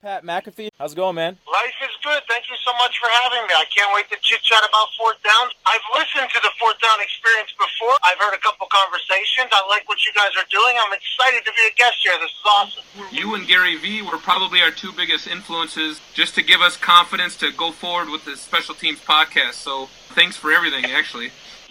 [0.00, 1.36] Pat McAfee, how's it going, man?
[1.44, 2.22] Life is good.
[2.24, 3.52] Thank you so much for having me.
[3.52, 5.52] I can't wait to chit chat about fourth down.
[5.68, 7.92] I've listened to the fourth down experience before.
[8.00, 9.52] I've heard a couple conversations.
[9.52, 10.72] I like what you guys are doing.
[10.80, 12.16] I'm excited to be a guest here.
[12.16, 12.84] This is awesome.
[13.12, 17.36] You and Gary Vee were probably our two biggest influences just to give us confidence
[17.36, 19.60] to go forward with the special teams podcast.
[19.60, 21.28] So thanks for everything, actually.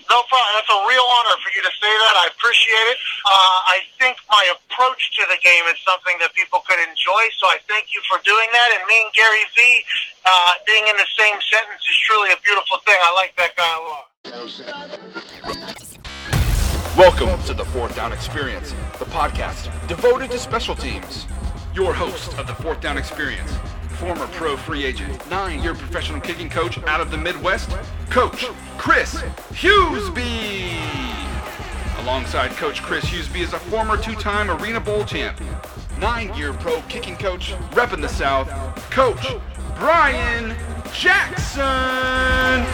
[0.09, 0.57] No problem.
[0.57, 2.13] That's a real honor for you to say that.
[2.17, 2.97] I appreciate it.
[3.29, 7.45] Uh, I think my approach to the game is something that people could enjoy, so
[7.45, 8.73] I thank you for doing that.
[8.73, 9.85] And me and Gary Vee
[10.25, 12.97] uh, being in the same sentence is truly a beautiful thing.
[12.97, 14.09] I like that guy a lot.
[16.97, 21.27] Welcome to the Fourth Down Experience, the podcast devoted to special teams.
[21.75, 23.53] Your host of the Fourth Down Experience,
[24.01, 27.69] former pro free agent, nine year professional kicking coach out of the Midwest,
[28.09, 28.47] Coach
[28.79, 30.75] Chris Husby.
[32.01, 35.55] Alongside Coach Chris Husby is a former two time Arena Bowl champion,
[35.99, 38.49] nine year pro kicking coach, repping the South,
[38.89, 39.27] Coach
[39.77, 40.55] Brian
[40.91, 42.65] Jackson.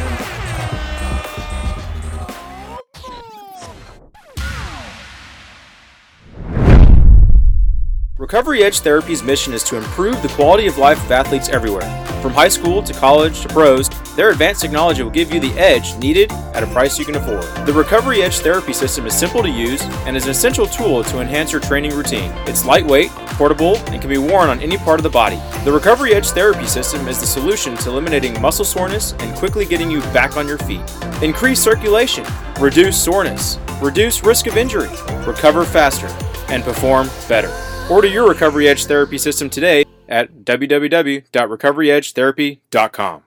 [8.18, 12.06] Recovery Edge Therapy's mission is to improve the quality of life of athletes everywhere.
[12.22, 15.96] From high school to college to pros, their advanced technology will give you the edge
[15.98, 17.44] needed at a price you can afford.
[17.66, 21.20] The Recovery Edge Therapy system is simple to use and is an essential tool to
[21.20, 22.32] enhance your training routine.
[22.48, 25.40] It's lightweight, portable, and can be worn on any part of the body.
[25.66, 29.92] The Recovery Edge Therapy system is the solution to eliminating muscle soreness and quickly getting
[29.92, 30.82] you back on your feet.
[31.22, 32.26] Increase circulation,
[32.60, 34.90] reduce soreness, reduce risk of injury,
[35.28, 36.08] recover faster,
[36.48, 37.52] and perform better.
[37.90, 43.25] Order your Recovery Edge therapy system today at www.recoveryedgetherapy.com.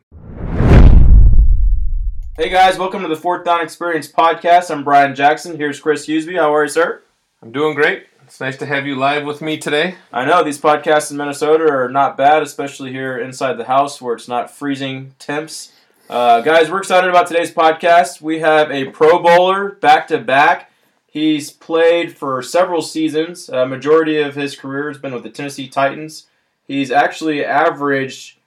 [2.39, 4.71] Hey guys, welcome to the Fourth Down Experience podcast.
[4.71, 5.57] I'm Brian Jackson.
[5.57, 6.39] Here's Chris Husby.
[6.39, 7.03] How are you, sir?
[7.43, 8.07] I'm doing great.
[8.23, 9.97] It's nice to have you live with me today.
[10.13, 14.15] I know these podcasts in Minnesota are not bad, especially here inside the house where
[14.15, 15.73] it's not freezing temps.
[16.09, 18.21] Uh, guys, we're excited about today's podcast.
[18.21, 20.71] We have a Pro Bowler back to back.
[21.09, 23.49] He's played for several seasons.
[23.49, 26.29] A majority of his career has been with the Tennessee Titans.
[26.69, 28.39] He's actually averaged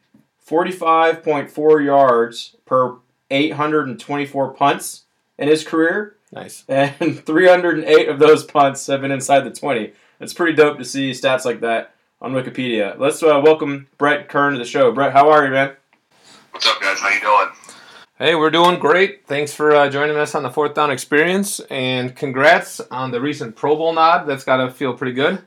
[0.48, 2.96] 45.4 yards per
[3.32, 5.04] 824 punts
[5.38, 6.18] in his career.
[6.32, 6.64] Nice.
[6.70, 9.94] And 308 of those punts have been inside the 20.
[10.20, 12.98] It's pretty dope to see stats like that on Wikipedia.
[12.98, 14.92] Let's uh, welcome Brett Kern to the show.
[14.92, 15.76] Brett, how are you, man?
[16.52, 17.00] What's up, guys?
[17.00, 17.50] How you doing?
[18.18, 19.26] Hey, we're doing great.
[19.26, 23.56] Thanks for uh, joining us on the Fourth Down Experience, and congrats on the recent
[23.56, 24.28] Pro Bowl nod.
[24.28, 25.42] That's got to feel pretty good.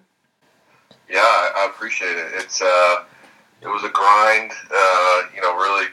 [1.09, 2.33] Yeah, I, I appreciate it.
[2.35, 3.05] It's uh,
[3.63, 4.51] it was a grind.
[4.51, 5.87] Uh, you know, really,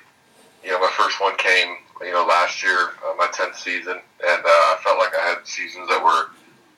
[0.63, 4.41] you know, my first one came, you know, last year, uh, my tenth season, and
[4.45, 6.29] uh, I felt like I had seasons that were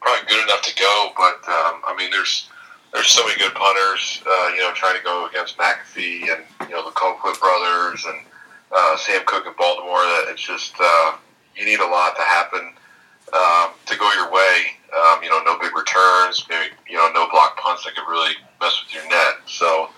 [0.02, 1.12] probably good enough to go.
[1.16, 2.50] But um, I mean, there's
[2.94, 4.22] there's so many good punters.
[4.26, 8.20] Uh, you know, trying to go against McAfee and you know the Colquitt brothers and
[8.72, 10.04] uh, Sam Koch in Baltimore.
[10.04, 11.18] That it's just uh,
[11.56, 12.74] you need a lot to happen
[13.34, 14.80] um, to go your way.
[14.94, 18.34] Um, you know, no big returns, maybe you know, no block punts that could really
[18.62, 19.42] mess with your net.
[19.48, 19.90] So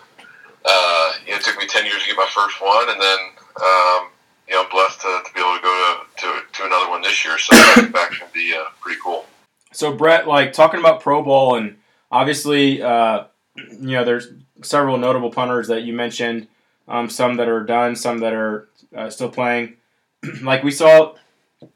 [0.63, 3.19] uh, you know, it took me ten years to get my first one, and then
[3.59, 4.14] um,
[4.47, 7.01] you know, I'm blessed to, to be able to go to, to, to another one
[7.01, 7.38] this year.
[7.38, 7.56] So
[7.89, 9.25] back should be uh, pretty cool.
[9.72, 11.78] So Brett, like talking about Pro Bowl, and
[12.11, 14.29] obviously, uh, you know, there's
[14.61, 16.47] several notable punters that you mentioned.
[16.88, 19.78] Um, some that are done, some that are uh, still playing.
[20.44, 21.16] like we saw,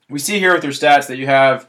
[0.07, 1.67] we see here with your stats that you have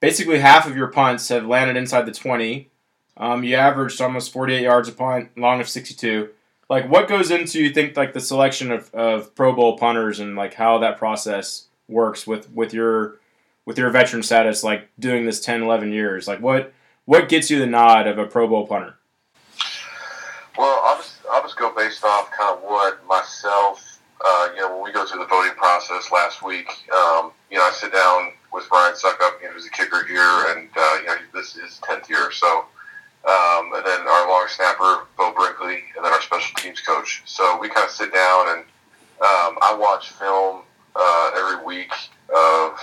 [0.00, 2.70] basically half of your punts have landed inside the 20.
[3.16, 6.30] Um, you averaged almost 48 yards a punt, long of 62.
[6.68, 10.34] Like, what goes into you think like the selection of, of Pro Bowl punters and
[10.36, 13.18] like how that process works with with your
[13.64, 16.26] with your veteran status, like doing this 10, 11 years?
[16.26, 16.72] Like, what
[17.04, 18.96] what gets you the nod of a Pro Bowl punter?
[20.58, 24.74] Well, I'll just, I'll just go based off kind of what myself, uh, you know,
[24.74, 28.32] when we go through the voting process last week, um, you know, I sit down
[28.52, 31.78] with Ryan Succop, you know, who's a kicker here, and, uh, you know, this is
[31.88, 32.32] 10th year.
[32.32, 32.64] So,
[33.28, 37.22] um, and then our long snapper, Brinkley, and then our special teams coach.
[37.26, 38.60] So we kind of sit down and
[39.20, 40.62] um, I watch film
[40.94, 41.92] uh, every week
[42.34, 42.78] of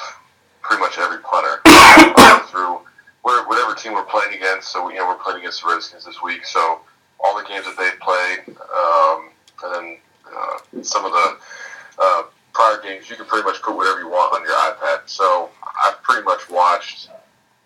[0.62, 1.62] pretty much every punter
[2.48, 2.80] through
[3.22, 4.70] whatever team we're playing against.
[4.70, 6.46] So, you know, we're playing against the Redskins this week.
[6.46, 6.80] So,
[7.24, 9.30] all the games that they've played, um,
[9.64, 9.98] and then
[10.36, 11.38] uh, some of the
[12.00, 12.24] uh,
[12.54, 13.10] prior games.
[13.10, 15.02] You can pretty much put whatever you want on your iPad.
[15.08, 15.50] So
[15.86, 17.10] I've pretty much watched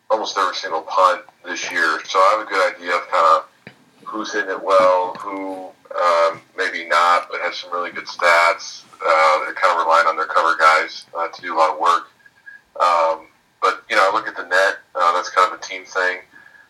[0.09, 1.99] almost every single punt this year.
[2.05, 3.49] So I have a good idea of kind of
[4.07, 8.83] who's hitting it well, who um, maybe not, but has some really good stats.
[9.05, 11.79] Uh, they're kind of relying on their cover guys uh, to do a lot of
[11.79, 12.07] work.
[12.79, 13.27] Um,
[13.61, 14.77] but you know, I look at the net.
[14.95, 16.19] Uh, that's kind of a team thing.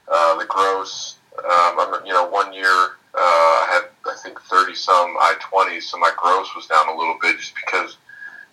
[0.07, 1.17] Uh, the gross.
[1.37, 5.87] Um, I'm, you know, one year uh, I had I think 30 some I twenties,
[5.89, 7.97] so my gross was down a little bit just because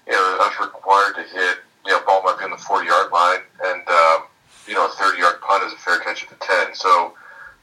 [0.06, 1.58] you know I was required to hit.
[1.86, 4.24] You know, ball might be on the forty yard line, and um,
[4.66, 6.74] you know a thirty yard punt is a fair catch at the ten.
[6.74, 7.14] So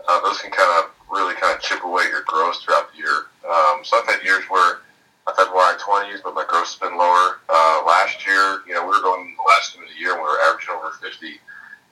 [0.07, 2.97] uh, those can kind of really kind of chip away at your gross throughout the
[2.97, 3.27] year.
[3.43, 4.79] Um, so I've had years where
[5.27, 7.39] I've had I twenties, but my gross has been lower.
[7.49, 10.21] Uh, last year, you know, we were going the last game of the year, and
[10.21, 11.39] we were averaging over fifty,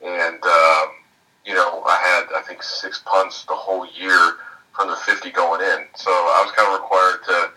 [0.01, 0.88] and um,
[1.45, 4.38] you know, I had I think six punts the whole year
[4.75, 5.88] from the 50 going in.
[5.95, 7.51] So I was kind of required to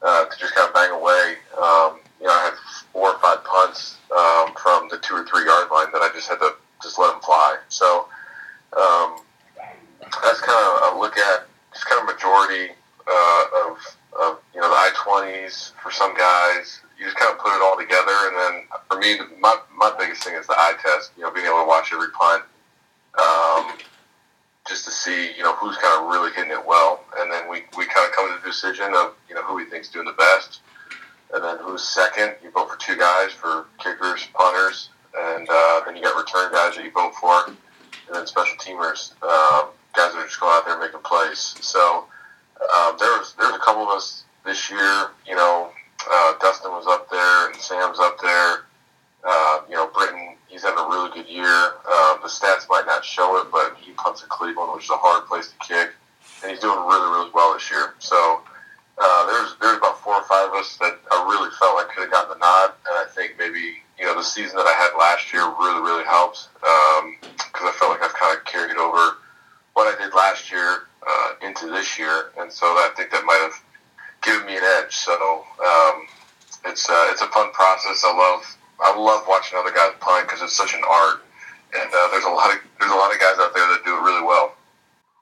[0.00, 1.36] uh, to just kind of bang away.
[1.60, 2.54] Um, you know, I had
[2.92, 6.28] four or five punts um, from the two or three yard line that I just
[6.28, 7.58] had to just let them fly.
[7.68, 8.08] So
[8.76, 9.20] um,
[10.22, 12.72] that's kind of a look at just kind of majority
[13.06, 13.76] uh, of,
[14.20, 16.80] of you know the I twenties for some guys.
[16.98, 18.54] You just kind of put it all together, and then
[18.88, 21.12] for me, my my biggest thing is the eye test.
[21.16, 22.42] You know, being able to watch every punt
[23.18, 23.72] um,
[24.66, 27.04] just to see, you know, who's kind of really hitting it well.
[27.18, 29.64] And then we, we kind of come to the decision of, you know, who we
[29.64, 30.60] think's doing the best.
[31.32, 32.34] And then who's second.
[32.42, 36.76] You vote for two guys for kickers, punters, and uh, then you got return guys
[36.76, 37.56] that you vote for, and
[38.14, 41.54] then special teamers, um, guys that are just going out there making plays.
[41.60, 42.06] So
[42.60, 45.08] um, there was there's a couple of us this year.
[45.26, 45.70] You know,
[46.10, 48.64] uh, Dustin was up there, and Sam's up there.
[49.22, 51.46] Uh, you know, Britton he's having a really good year.
[51.86, 54.96] Uh, the stats might not show it, but he punts at Cleveland, which is a
[54.96, 55.90] hard place to kick,
[56.42, 57.94] and he's doing really, really well this year.
[57.98, 58.40] So
[58.98, 62.02] uh, there's there's about four or five of us that I really felt like could
[62.02, 64.98] have gotten the nod, and I think maybe you know the season that I had
[64.98, 69.22] last year really, really helped because um, I felt like I've kind of carried over
[69.74, 73.40] what I did last year uh, into this year, and so I think that might
[73.46, 73.56] have
[74.24, 74.96] given me an edge.
[74.96, 76.06] So um,
[76.64, 78.02] it's uh, it's a fun process.
[78.02, 81.22] I love I love watching other guys punt because it's such an art,
[81.74, 83.96] and uh, there's a lot of there's a lot of guys out there that do
[83.96, 84.54] it really well.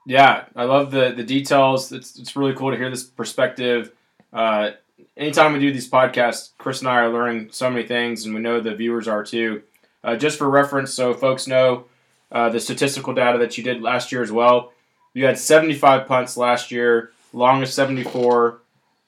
[0.05, 1.91] Yeah, I love the the details.
[1.91, 3.91] It's it's really cool to hear this perspective.
[4.31, 4.71] Uh,
[5.15, 8.41] anytime we do these podcasts, Chris and I are learning so many things, and we
[8.41, 9.63] know the viewers are too.
[10.03, 11.85] Uh, just for reference, so folks know
[12.31, 14.71] uh, the statistical data that you did last year as well.
[15.13, 18.59] You had 75 punts last year, long longest 74,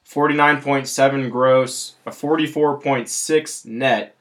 [0.06, 4.16] 49.7 gross, a 44.6 net,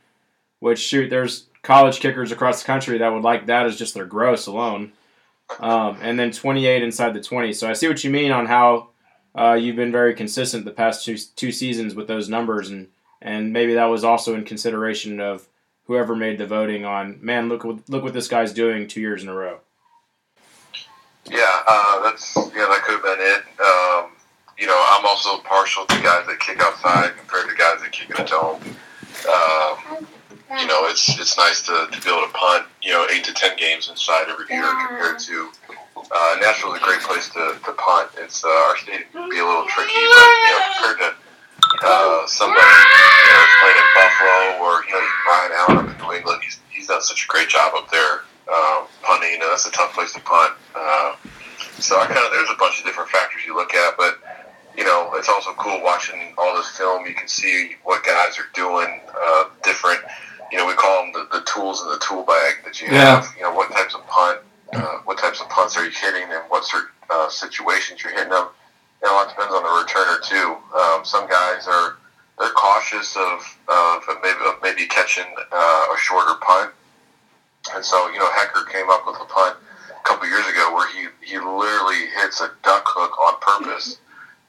[0.60, 4.06] which shoot, there's college kickers across the country that would like that as just their
[4.06, 4.92] gross alone.
[5.60, 7.54] Um, and then 28 inside the 20.
[7.54, 8.90] So I see what you mean on how
[9.36, 12.88] uh, you've been very consistent the past two, two seasons with those numbers, and
[13.22, 15.48] and maybe that was also in consideration of
[15.86, 17.20] whoever made the voting on.
[17.22, 19.60] Man, look look what this guy's doing two years in a row.
[21.26, 23.44] Yeah, uh, that's yeah, that could have been it.
[23.60, 24.12] Um,
[24.58, 28.10] you know, I'm also partial to guys that kick outside compared to guys that kick
[28.10, 28.62] in a dome.
[29.28, 30.08] Um,
[30.58, 33.34] you know, it's it's nice to, to be able to punt, you know, eight to
[33.34, 35.50] ten games inside every year compared to
[36.10, 38.10] uh, Nashville's a great place to, to punt.
[38.18, 41.10] It's uh, our state can be a little tricky, but you know, compared to
[41.86, 46.14] uh, somebody you know, playing in Buffalo or you know Ryan Allen up in New
[46.18, 49.32] England, he's he's done such a great job up there uh, punting.
[49.32, 50.54] You know, that's a tough place to punt.
[50.74, 51.14] Uh,
[51.78, 54.18] so I kind of there's a bunch of different factors you look at, but
[54.76, 57.06] you know, it's also cool watching all this film.
[57.06, 60.02] You can see what guys are doing, uh, different
[60.52, 63.22] you know, we call them the, the tools in the tool bag that you Yeah.
[63.22, 63.34] have.
[63.38, 64.40] You know, what types of punt,
[64.74, 68.30] uh, what types of punts are you hitting, and what sort uh, situations you're hitting
[68.30, 68.48] them.
[69.02, 70.58] You know, it depends on the returner too.
[70.78, 71.98] Um, some guys are
[72.38, 76.72] they're cautious of, of maybe of maybe catching uh, a shorter punt,
[77.76, 79.58] and so you know Hekker came up with a punt
[79.90, 83.98] a couple years ago where he he literally hits a duck hook on purpose.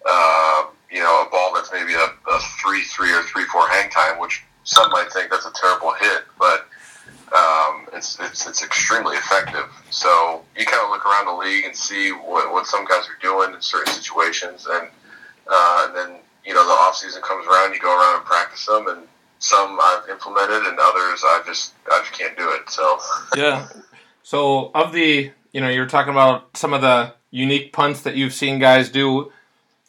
[0.08, 3.90] Uh, you know, a ball that's maybe a, a three three or three four hang
[3.90, 6.66] time, which some might think that's a terrible hit, but
[7.36, 9.66] um, it's, it's it's extremely effective.
[9.90, 13.20] So you kind of look around the league and see what, what some guys are
[13.22, 14.88] doing in certain situations, and
[15.48, 18.66] uh, and then you know the off season comes around, you go around and practice
[18.66, 19.02] them, and
[19.38, 22.68] some I've implemented, and others I just I just can't do it.
[22.70, 22.98] So
[23.36, 23.68] Yeah.
[24.22, 28.34] So of the, you know, you're talking about some of the unique punts that you've
[28.34, 29.32] seen guys do.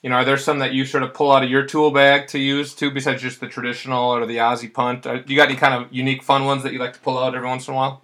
[0.02, 2.28] You know, are there some that you sort of pull out of your tool bag
[2.30, 5.06] to use too, besides just the traditional or the Aussie punt?
[5.06, 7.36] Are, you got any kind of unique, fun ones that you like to pull out
[7.36, 8.02] every once in a while?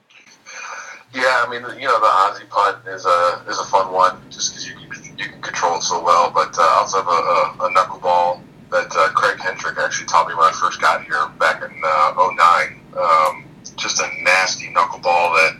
[1.12, 4.54] Yeah, I mean, you know, the Aussie punt is a is a fun one just
[4.54, 6.30] because you can you can control it so well.
[6.30, 10.28] But uh, I also have a, a, a knuckleball that uh, Craig Hentrich actually taught
[10.28, 12.80] me when I first got here back in uh, 09.
[12.96, 15.58] Um, just a nasty knuckleball that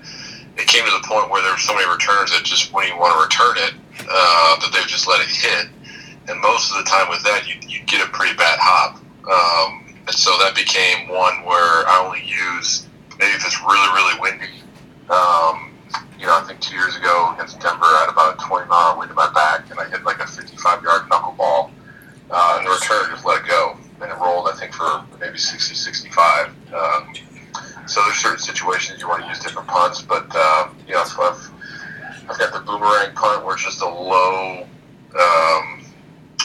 [0.58, 2.98] it came to the point where there were so many returners that just when you
[2.98, 5.70] want to return it, uh, that they would just let it hit
[6.28, 9.00] and most of the time with that, you you get a pretty bad hop.
[9.28, 12.88] Um, and so that became one where I only use
[13.20, 14.64] maybe if it's really really windy.
[15.10, 15.72] Um,
[16.20, 18.98] you know, I think two years ago against Denver, I had about a 20 mile
[18.98, 21.72] wind in my back, and I hit like a 55 yard knuckleball.
[22.30, 24.50] Uh, and the return just let it go, and it rolled.
[24.50, 26.48] I think for maybe 60, 65.
[26.74, 27.14] Um,
[27.88, 31.52] so there's certain situations you want to use different punts, but um, you know, I've,
[32.30, 34.68] I've got the boomerang punt where it's just a low.
[35.18, 35.77] Um,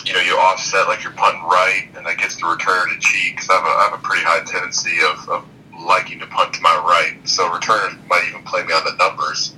[0.04, 3.34] you know, you offset like you're punting right, and that gets the returner to cheat.
[3.34, 5.44] Because I, have have a pretty high tendency of, of
[5.86, 9.54] liking to punt to my right, so returners might even play me on the numbers,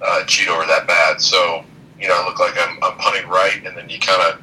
[0.00, 1.20] uh, cheat over that bad.
[1.20, 1.64] So
[2.02, 4.40] you know, I look like I'm, I'm punting right, and then you kind of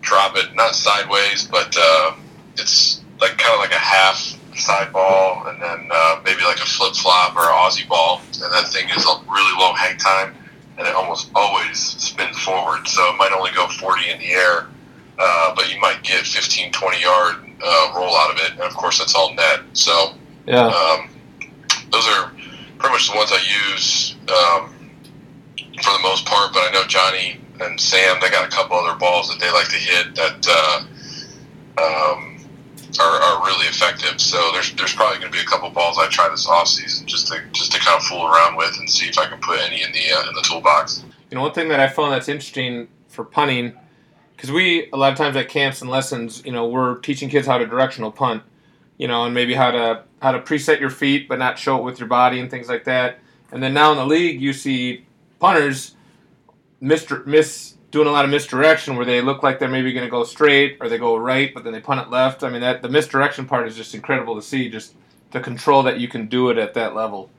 [0.00, 2.14] drop it not sideways, but uh,
[2.54, 6.66] it's like kind of like a half side ball, and then uh, maybe like a
[6.66, 10.34] flip flop or Aussie ball, and that thing is a really low hang time,
[10.78, 12.86] and it almost always spins forward.
[12.86, 14.66] So it might only go 40 in the air,
[15.18, 18.74] uh, but you might get 15, 20 yard uh, roll out of it, and of
[18.74, 19.60] course that's all net.
[19.72, 20.14] So
[20.46, 20.66] Yeah.
[20.66, 21.08] um,
[21.90, 22.30] those are
[22.78, 24.74] pretty much the ones I use um,
[25.82, 26.52] for the most part.
[26.52, 29.68] But I know Johnny and Sam, they got a couple other balls that they like
[29.68, 30.84] to hit that uh,
[31.82, 32.35] um,
[32.98, 34.20] are, are really effective.
[34.20, 37.06] So there's there's probably going to be a couple balls I try this off season
[37.06, 39.60] just to just to kind of fool around with and see if I can put
[39.60, 41.04] any in the uh, in the toolbox.
[41.30, 43.72] You know, one thing that I found that's interesting for punting,
[44.36, 47.46] because we a lot of times at camps and lessons, you know, we're teaching kids
[47.46, 48.42] how to directional punt,
[48.98, 51.84] you know, and maybe how to how to preset your feet but not show it
[51.84, 53.18] with your body and things like that.
[53.52, 55.06] And then now in the league, you see
[55.38, 55.94] punters
[56.80, 60.10] mis miss doing a lot of misdirection where they look like they're maybe going to
[60.10, 62.44] go straight or they go right, but then they punt it left.
[62.44, 64.94] I mean, that the misdirection part is just incredible to see, just
[65.30, 67.30] the control that you can do it at that level.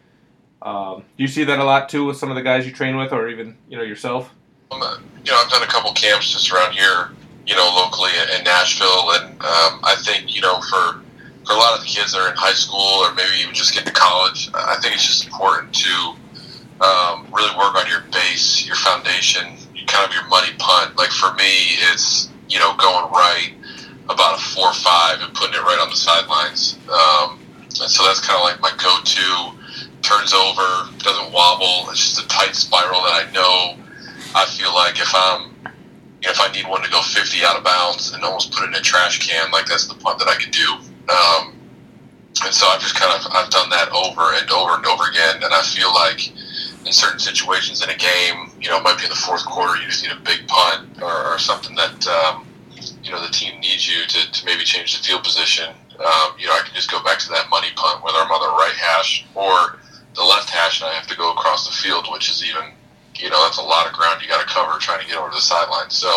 [0.63, 2.97] Um, do you see that a lot too with some of the guys you train
[2.97, 4.33] with, or even you know yourself?
[4.71, 7.09] Um, uh, you know, I've done a couple camps just around here,
[7.45, 11.01] you know, locally in, Nashville, and um, I think you know for
[11.45, 13.75] for a lot of the kids that are in high school or maybe even just
[13.75, 16.15] getting to college, I think it's just important to
[16.81, 19.55] um, really work on your base, your foundation,
[19.87, 20.97] kind of your money punt.
[20.97, 23.53] Like for me, it's you know going right
[24.09, 26.77] about a four or five and putting it right on the sidelines.
[26.87, 29.57] Um, and so that's kind of like my go-to.
[30.01, 31.89] Turns over, doesn't wobble.
[31.91, 33.75] It's just a tight spiral that I know.
[34.35, 35.55] I feel like if I'm
[36.21, 38.75] if I need one to go 50 out of bounds and almost put it in
[38.75, 40.67] a trash can, like that's the punt that I can do.
[41.11, 41.55] Um,
[42.43, 45.43] and so I've just kind of I've done that over and over and over again,
[45.43, 46.31] and I feel like
[46.87, 49.79] in certain situations in a game, you know, it might be in the fourth quarter,
[49.79, 52.47] you just need a big punt or, or something that um,
[53.03, 55.69] you know the team needs you to, to maybe change the field position.
[55.99, 58.41] Um, you know, I can just go back to that money punt, whether I'm on
[58.41, 59.79] the right hash or
[60.15, 62.71] the left hash, and I have to go across the field, which is even
[63.15, 65.29] you know that's a lot of ground you got to cover trying to get over
[65.29, 65.89] the sideline.
[65.89, 66.07] So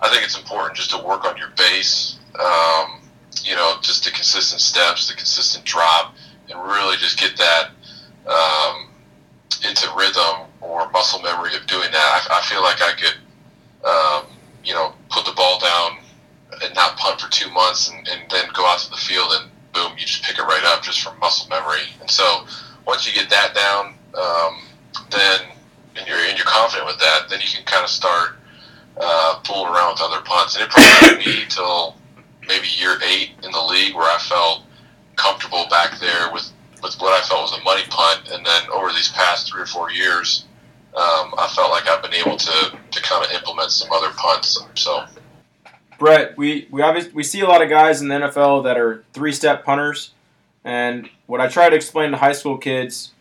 [0.00, 2.18] I think it's important just to work on your base.
[2.38, 3.02] Um,
[3.42, 6.14] you know, just the consistent steps, the consistent drop,
[6.48, 7.70] and really just get that
[8.26, 8.89] um,
[9.66, 12.28] into rhythm or muscle memory of doing that.
[12.30, 13.16] I, I feel like I could,
[13.84, 15.98] um, you know, put the ball down
[16.62, 19.50] and not punt for two months, and, and then go out to the field and
[19.72, 21.86] boom, you just pick it right up just from muscle memory.
[22.00, 22.44] And so
[22.86, 24.62] once you get that down, um,
[25.10, 25.40] then
[25.96, 28.36] and you're and you're confident with that, then you can kind of start
[28.96, 30.56] uh, fooling around with other punts.
[30.56, 31.96] And it probably took me till
[32.46, 34.64] maybe year eight in the league where I felt
[35.16, 36.50] comfortable back there with,
[36.82, 38.28] with what I felt was a money punt.
[38.32, 40.46] And then over these past three or four years,
[40.96, 44.58] um, I felt like I've been able to, to kind of implement some other punts.
[44.74, 45.04] So,
[45.98, 49.04] Brett, we we obviously we see a lot of guys in the NFL that are
[49.12, 50.10] three step punters,
[50.64, 53.12] and what I try to explain to high school kids,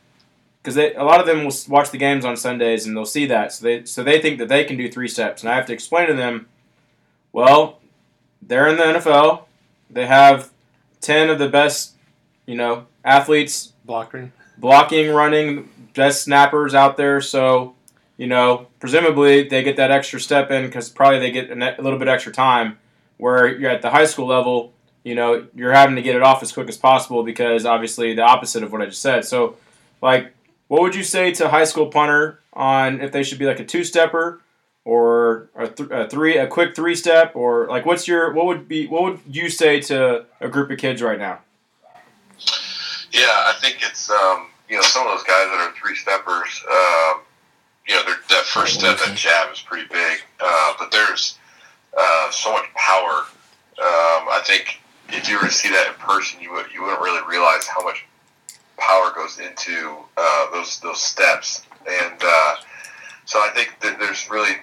[0.63, 3.53] because a lot of them will watch the games on Sundays and they'll see that,
[3.53, 5.73] so they so they think that they can do three steps, and I have to
[5.73, 6.47] explain to them,
[7.33, 7.79] well,
[8.41, 9.43] they're in the NFL,
[9.91, 10.49] they have
[11.01, 11.93] ten of the best,
[12.47, 14.31] you know, athletes Blocking.
[14.57, 17.21] blocking, running, best snappers out there.
[17.21, 17.75] So,
[18.17, 21.99] you know, presumably they get that extra step in because probably they get a little
[21.99, 22.77] bit extra time.
[23.17, 24.71] Where you're at the high school level,
[25.03, 28.21] you know, you're having to get it off as quick as possible because obviously the
[28.21, 29.25] opposite of what I just said.
[29.25, 29.57] So,
[30.01, 30.33] like,
[30.69, 33.59] what would you say to a high school punter on if they should be like
[33.59, 34.41] a two stepper
[34.85, 38.67] or a, th- a three, a quick three step, or like what's your what would
[38.67, 41.39] be what would you say to a group of kids right now?
[43.11, 46.63] Yeah, I think it's, um, you know, some of those guys that are three steppers,
[46.69, 47.21] um,
[47.87, 50.21] you know, they're- that first step, that jab is pretty big.
[50.39, 51.37] Uh, but there's
[51.97, 53.25] uh, so much power.
[53.79, 57.01] Um, I think if you were to see that in person, you, would, you wouldn't
[57.01, 58.05] really realize how much
[58.77, 61.63] power goes into uh, those those steps.
[61.89, 62.55] And uh,
[63.25, 64.55] so I think that there's really,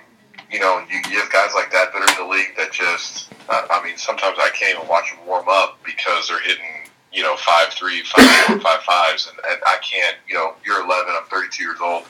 [0.51, 3.33] you know, you, you have guys like that that are in the league that just,
[3.49, 6.76] uh, I mean, sometimes I can't even watch them warm up because they're hitting,
[7.17, 10.85] you know, five three, five four, five fives, and, and I can't, you know, you're
[10.85, 12.05] 11, I'm 32 years old.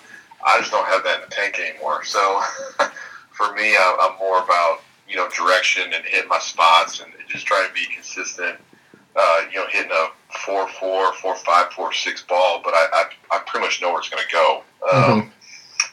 [0.45, 2.05] I just don't have that in the tank anymore.
[2.05, 2.43] So
[3.31, 7.47] for me, I'm, I'm more about, you know, direction and hit my spots and just
[7.47, 8.59] trying to be consistent
[9.17, 10.09] uh, you know, hitting a
[10.45, 13.99] four four, four five, four six ball, but I, I, I pretty much know where
[14.01, 14.63] it's going to go.
[14.93, 15.31] Um, Mhm.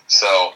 [0.08, 0.54] So,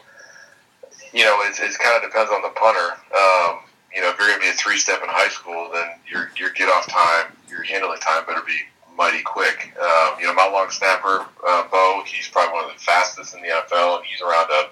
[1.12, 2.92] you know, it's, it's kind of depends on the punter.
[3.16, 3.60] Um,
[3.94, 6.30] you know, if you're going to be a three step in high school, then your
[6.38, 8.58] your get off time, your handling time better be
[8.96, 9.72] mighty quick.
[9.80, 13.40] Um, you know, my long snapper, uh, Beau, he's probably one of the fastest in
[13.40, 14.70] the NFL, and he's around a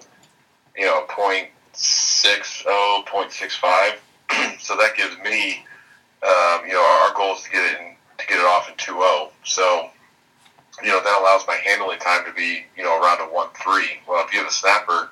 [0.79, 4.01] you know point six oh, point six five.
[4.59, 5.65] so that gives me,
[6.23, 8.69] um, you know, our, our goal is to get it in, to get it off
[8.69, 9.31] in two oh.
[9.45, 9.91] So,
[10.83, 14.01] you know, that allows my handling time to be, you know, around a one three.
[14.09, 15.09] Well, if you have a snapper,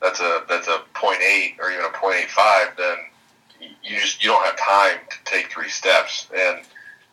[0.00, 2.96] that's a that's a point eight or even a point eight five, then
[3.60, 6.28] you just you don't have time to take three steps.
[6.34, 6.60] And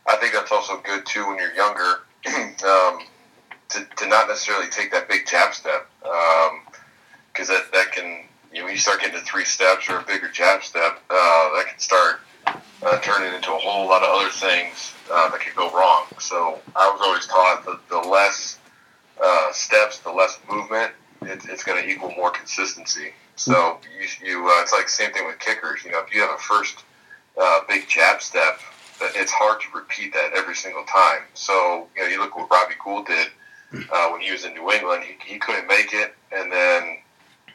[0.07, 2.01] I think that's also good too when you're younger,
[2.65, 3.03] um,
[3.69, 5.89] to, to not necessarily take that big jab step,
[7.33, 10.03] because that that can you know when you start getting to three steps or a
[10.03, 14.29] bigger jab step, uh, that can start uh, turning into a whole lot of other
[14.29, 16.05] things uh, that could go wrong.
[16.19, 18.59] So I was always taught that the less
[19.24, 20.91] uh, steps, the less movement,
[21.22, 23.13] it, it's going to equal more consistency.
[23.36, 25.83] So you, you uh, it's like same thing with kickers.
[25.86, 26.83] You know, if you have a first
[27.41, 28.59] uh, big jab step,
[29.00, 31.22] that it's hard to repeat that every single time.
[31.33, 33.27] So you know, you look what Robbie Gould did
[33.91, 35.03] uh, when he was in New England.
[35.03, 36.98] He, he couldn't make it, and then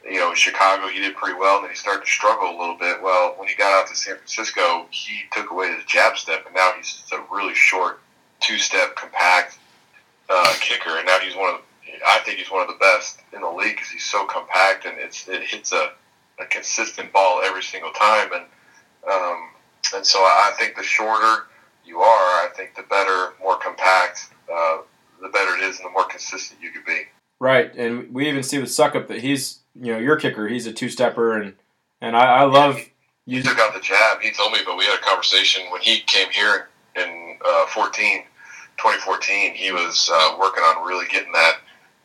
[0.05, 2.57] you know, in Chicago, he did pretty well, and then he started to struggle a
[2.59, 3.03] little bit.
[3.03, 6.55] Well, when he got out to San Francisco, he took away his jab step, and
[6.55, 8.01] now he's a really short,
[8.41, 9.59] two-step, compact
[10.31, 11.61] uh, kicker, and now he's one of,
[12.07, 14.97] I think he's one of the best in the league because he's so compact, and
[14.99, 15.93] it's it hits a,
[16.41, 18.45] a consistent ball every single time, and
[19.13, 19.51] um,
[19.95, 21.45] and so I think the shorter
[21.85, 24.79] you are, I think the better, more compact, uh,
[25.21, 27.03] the better it is, and the more consistent you could be.
[27.39, 30.49] Right, and we even see with Succop that he's you know your kicker.
[30.49, 31.55] He's a two stepper, and
[32.01, 32.77] and I, I love
[33.27, 33.43] He you.
[33.43, 34.21] took out the jab.
[34.21, 38.23] He told me, but we had a conversation when he came here in uh, 14,
[38.79, 39.55] 2014.
[39.55, 41.59] He was uh, working on really getting that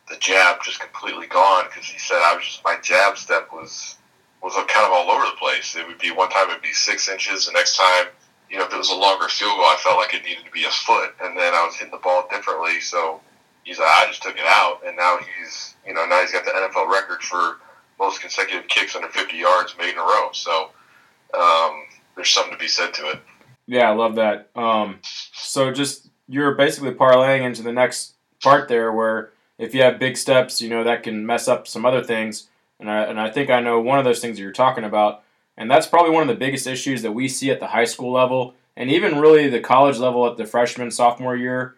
[0.08, 3.96] the jab just completely gone because he said I was just my jab step was
[4.42, 5.76] was kind of all over the place.
[5.76, 8.06] It would be one time it'd be six inches, the next time
[8.50, 10.50] you know if it was a longer field goal, I felt like it needed to
[10.50, 12.80] be a foot, and then I was hitting the ball differently.
[12.80, 13.20] So
[13.64, 16.44] he's like, I just took it out, and now he's you know now he's got
[16.44, 17.56] the NFL record for
[17.98, 20.30] most consecutive kicks under 50 yards made in a row.
[20.32, 20.70] So
[21.34, 21.84] um,
[22.16, 23.20] there's something to be said to it.
[23.66, 24.50] Yeah, I love that.
[24.56, 24.98] Um,
[25.32, 30.16] so just you're basically parlaying into the next part there, where if you have big
[30.16, 32.48] steps, you know that can mess up some other things.
[32.80, 35.22] And I and I think I know one of those things that you're talking about,
[35.56, 38.12] and that's probably one of the biggest issues that we see at the high school
[38.12, 41.76] level, and even really the college level at the freshman sophomore year,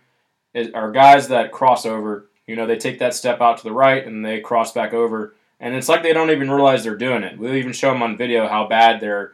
[0.54, 2.26] are guys that cross over.
[2.46, 5.34] You know, they take that step out to the right and they cross back over,
[5.60, 7.38] and it's like they don't even realize they're doing it.
[7.38, 9.32] We'll even show them on video how bad they're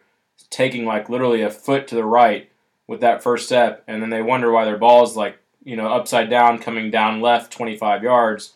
[0.48, 2.50] taking like literally a foot to the right
[2.86, 5.88] with that first step, and then they wonder why their ball is like you know
[5.88, 8.54] upside down, coming down left 25 yards,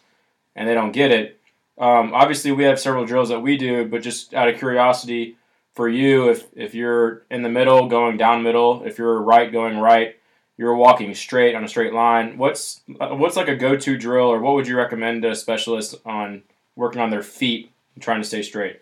[0.57, 1.41] and they don't get it.
[1.77, 5.37] Um, obviously, we have several drills that we do, but just out of curiosity
[5.75, 9.79] for you, if if you're in the middle going down middle, if you're right going
[9.79, 10.17] right,
[10.57, 12.39] you're walking straight on a straight line.
[12.39, 16.43] What's what's like a go-to drill, or what would you recommend to specialists on
[16.77, 18.81] working on their feet and trying to stay straight?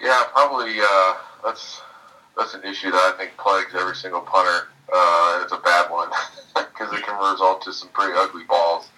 [0.00, 1.80] Yeah, probably uh, that's
[2.36, 6.08] that's an issue that I think plagues every single punter, uh, it's a bad one
[6.54, 8.88] because it can result to some pretty ugly balls.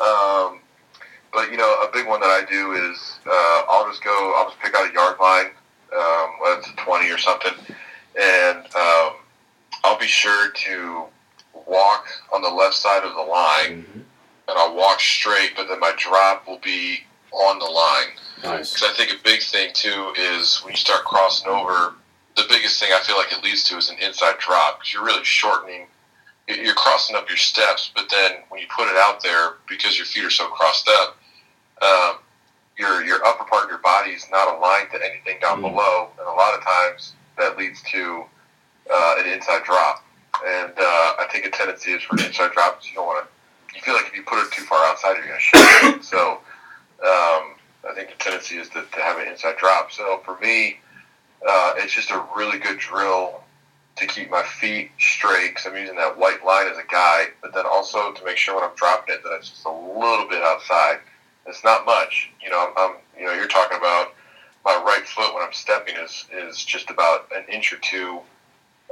[0.00, 0.60] Um,
[1.32, 4.48] but you know, a big one that I do is uh, I'll just go, I'll
[4.48, 5.50] just pick out a yard line,
[5.96, 7.54] um, whether it's a twenty or something,
[8.20, 9.12] and um,
[9.84, 11.04] I'll be sure to
[11.66, 13.84] walk on the left side of the line,
[14.48, 17.00] and I'll walk straight, but then my drop will be
[17.32, 18.08] on the line.
[18.42, 18.74] Nice.
[18.74, 21.94] Because I think a big thing too is when you start crossing over,
[22.36, 25.04] the biggest thing I feel like it leads to is an inside drop because you're
[25.04, 25.86] really shortening.
[26.48, 30.06] You're crossing up your steps, but then when you put it out there, because your
[30.06, 31.16] feet are so crossed up,
[31.82, 32.16] um,
[32.76, 35.70] your your upper part of your body is not aligned to anything down Mm.
[35.70, 38.24] below, and a lot of times that leads to
[38.90, 40.04] uh, an inside drop.
[40.44, 43.26] And uh, I think a tendency is for an inside drop is you don't want
[43.26, 43.76] to.
[43.76, 46.04] You feel like if you put it too far outside, you're going to shoot.
[46.04, 46.40] So
[47.02, 47.56] um,
[47.88, 49.92] I think the tendency is to, to have an inside drop.
[49.92, 50.80] So for me,
[51.48, 53.42] uh, it's just a really good drill
[53.96, 57.54] to keep my feet straight because I'm using that white line as a guide, but
[57.54, 60.42] then also to make sure when I'm dropping it that it's just a little bit
[60.42, 60.98] outside.
[61.46, 62.68] It's not much, you know.
[62.68, 64.14] I'm, I'm you know, you're talking about
[64.64, 68.20] my right foot when I'm stepping is is just about an inch or two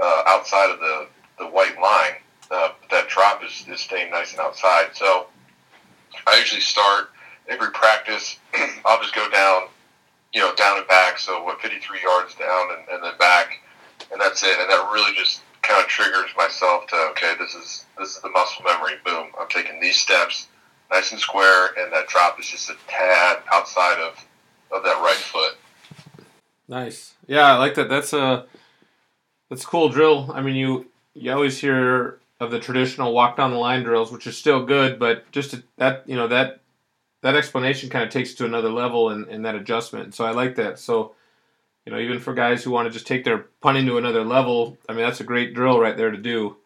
[0.00, 1.08] uh, outside of the
[1.38, 2.16] the white line.
[2.50, 4.90] Uh, but that drop is, is staying nice and outside.
[4.94, 5.26] So
[6.26, 7.10] I usually start
[7.48, 8.38] every practice.
[8.84, 9.68] I'll just go down,
[10.32, 11.18] you know, down and back.
[11.18, 13.60] So what, 53 yards down and, and then back,
[14.10, 14.58] and that's it.
[14.58, 18.30] And that really just kind of triggers myself to okay, this is this is the
[18.30, 18.94] muscle memory.
[19.04, 20.48] Boom, I'm taking these steps,
[20.90, 24.24] nice and square, and that drop is just a tad outside of
[24.72, 25.56] of that right foot.
[26.68, 27.14] Nice.
[27.26, 27.88] Yeah, I like that.
[27.88, 28.46] That's a
[29.50, 30.30] that's a cool drill.
[30.32, 34.26] I mean, you you always hear of the traditional walk down the line drills, which
[34.26, 36.60] is still good, but just to, that you know that
[37.20, 40.14] that explanation kind of takes it to another level in that adjustment.
[40.14, 40.78] So I like that.
[40.78, 41.14] So
[41.84, 44.78] you know, even for guys who want to just take their punting to another level,
[44.88, 46.56] I mean, that's a great drill right there to do.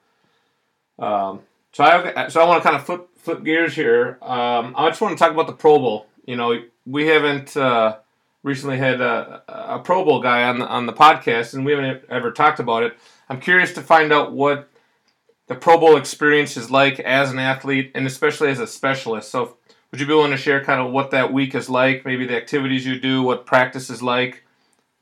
[0.99, 1.41] Um,
[1.73, 4.19] so I so I want to kind of flip flip gears here.
[4.23, 6.07] Um, I just want to talk about the Pro Bowl.
[6.27, 7.99] You know, we haven't uh,
[8.45, 12.05] recently had a, a Pro Bowl guy on the on the podcast, and we haven't
[12.09, 12.97] ever talked about it.
[13.29, 14.71] I'm curious to find out what
[15.49, 19.31] the Pro Bowl experience is like as an athlete, and especially as a specialist.
[19.31, 19.57] So,
[19.91, 22.05] would you be willing to share kind of what that week is like?
[22.05, 24.45] Maybe the activities you do, what practice is like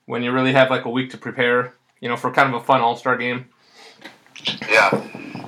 [0.07, 1.75] when you really have like a week to prepare.
[2.01, 3.47] You know, for kind of a fun All Star game.
[4.69, 4.89] Yeah,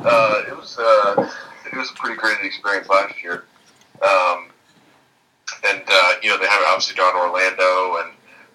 [0.04, 1.30] uh, it was uh,
[1.72, 3.44] it was a pretty great experience last year,
[4.02, 4.50] um,
[5.64, 8.12] and uh, you know they have obviously down Orlando and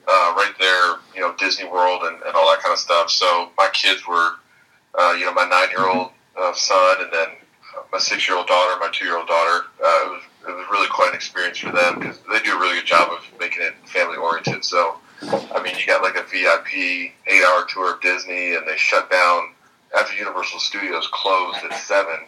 [0.07, 3.09] uh, right there, you know Disney World and, and all that kind of stuff.
[3.09, 4.31] So my kids were,
[4.97, 7.27] uh, you know, my nine year old uh, son and then
[7.91, 9.65] my six year old daughter, my two year old daughter.
[9.83, 12.59] Uh, it was it was really quite an experience for them because they do a
[12.59, 14.63] really good job of making it family oriented.
[14.63, 18.77] So I mean, you got like a VIP eight hour tour of Disney, and they
[18.77, 19.53] shut down
[19.97, 22.19] after Universal Studios closed at seven.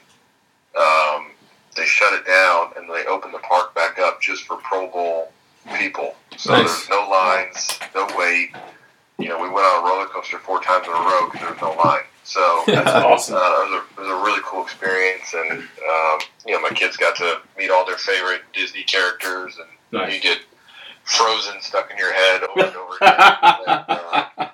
[0.76, 1.28] Um,
[1.76, 5.32] they shut it down and they opened the park back up just for Pro Bowl
[5.78, 6.16] people.
[6.38, 6.88] So Nice.
[6.88, 8.50] there's no lines, no wait.
[9.20, 11.52] You know, we went on a roller coaster four times in a row because there
[11.52, 12.02] was no line.
[12.24, 13.36] So That's awesome.
[13.36, 16.70] uh, it, was a, it was a really cool experience, and um, you know, my
[16.70, 19.68] kids got to meet all their favorite Disney characters, and
[20.02, 20.14] Nice.
[20.16, 20.40] you get
[21.04, 23.18] Frozen stuck in your head over and over again.
[23.68, 24.48] And, uh,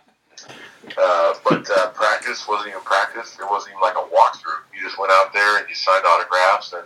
[0.98, 3.38] uh, but uh, practice wasn't even practice.
[3.40, 4.64] It wasn't even like a walkthrough.
[4.74, 6.84] You just went out there and you signed autographs, and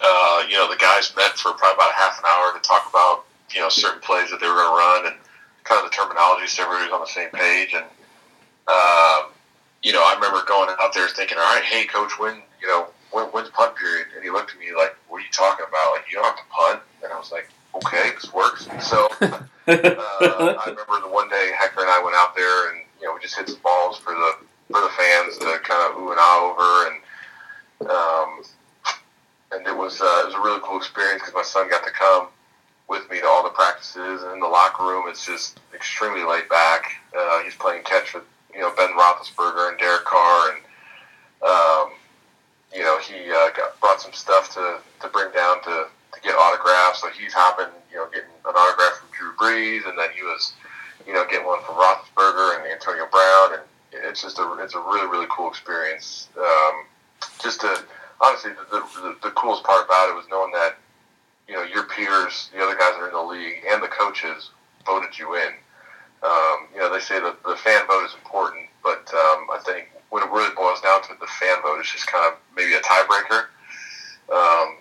[0.00, 2.88] uh, you know the guys met for probably about a half an hour to talk
[2.90, 5.16] about you know certain plays that they were going to run and
[5.64, 7.74] kind of the terminology, so everybody was on the same page.
[7.74, 7.84] And
[8.66, 9.32] um,
[9.82, 12.88] you know, I remember going out there thinking, all right, hey, coach, when you know
[13.12, 14.08] when, when's punt period?
[14.14, 15.92] And he looked at me like, what are you talking about?
[15.92, 16.80] Like you don't have to punt.
[17.04, 18.68] And I was like, okay, this works.
[18.80, 23.06] So uh, I remember the one day Hekker and I went out there and you
[23.06, 24.32] know we just hit some balls for the
[24.70, 26.96] for the fans to kind of ooh and ah over and
[27.90, 28.42] um,
[29.52, 31.90] and it was uh, it was a really cool experience because my son got to
[31.90, 32.28] come
[32.88, 36.48] with me to all the practices and in the locker room it's just extremely laid
[36.48, 36.92] back.
[37.16, 40.58] Uh, he's playing catch with you know Ben Roethlisberger and Derek Carr and
[41.42, 41.92] um,
[42.74, 46.34] you know he uh, got brought some stuff to to bring down to to get
[46.34, 47.00] autographs.
[47.00, 50.54] So he's hopping, you know, getting an autograph from Drew Brees, and then he was,
[51.06, 54.80] you know, getting one from Roethlisberger and Antonio Brown, and it's just a it's a
[54.80, 56.28] really really cool experience.
[56.38, 56.84] Um,
[57.42, 57.82] just to
[58.20, 60.76] honestly, the, the the coolest part about it was knowing that,
[61.46, 64.50] you know, your peers, the other guys that are in the league, and the coaches
[64.86, 65.52] voted you in.
[66.22, 69.88] Um, you know, they say that the fan vote is important, but um, I think
[70.10, 72.74] when it really boils down to it, the fan vote is just kind of maybe
[72.74, 73.46] a tiebreaker.
[74.32, 74.78] Um,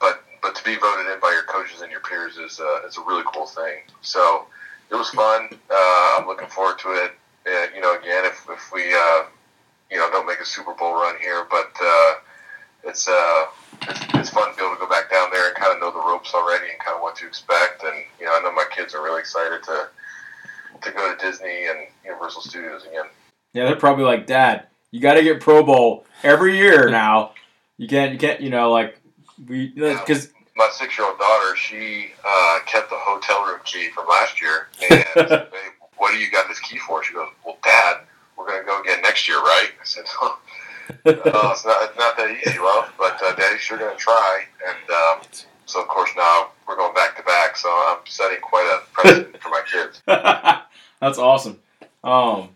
[0.00, 2.96] but but to be voted in by your coaches and your peers is uh, is
[2.96, 3.80] a really cool thing.
[4.02, 4.46] So
[4.90, 5.48] it was fun.
[5.70, 7.12] Uh, I'm looking forward to it.
[7.46, 9.24] Uh, you know, again, if if we uh,
[9.90, 12.14] you know don't make a Super Bowl run here, but uh,
[12.84, 13.44] it's uh
[13.82, 15.90] it's, it's fun to be able to go back down there and kind of know
[15.90, 17.82] the ropes already and kind of what to expect.
[17.84, 19.88] And you know, I know my kids are really excited to
[20.82, 23.06] to go to Disney and Universal Studios again.
[23.52, 27.32] Yeah, they're probably like, Dad, you got to get Pro Bowl every year now.
[27.78, 28.98] You can't, you can't, you know, like
[29.48, 34.06] we because my six year old daughter, she uh, kept the hotel room key from
[34.08, 34.68] last year.
[34.90, 35.48] And said,
[35.98, 37.04] what do you got this key for?
[37.04, 38.00] She goes, Well, Dad,
[38.46, 39.70] we're going to go again next year, right?
[39.80, 40.38] I said, Oh,
[41.06, 44.44] oh, it's, not, it's not that easy, love, but uh, Daddy's sure going to try.
[44.66, 45.26] And um,
[45.66, 47.56] so, of course, now we're going back to back.
[47.56, 50.02] So I'm setting quite a precedent for my kids.
[50.06, 51.58] that's awesome.
[52.04, 52.50] Um,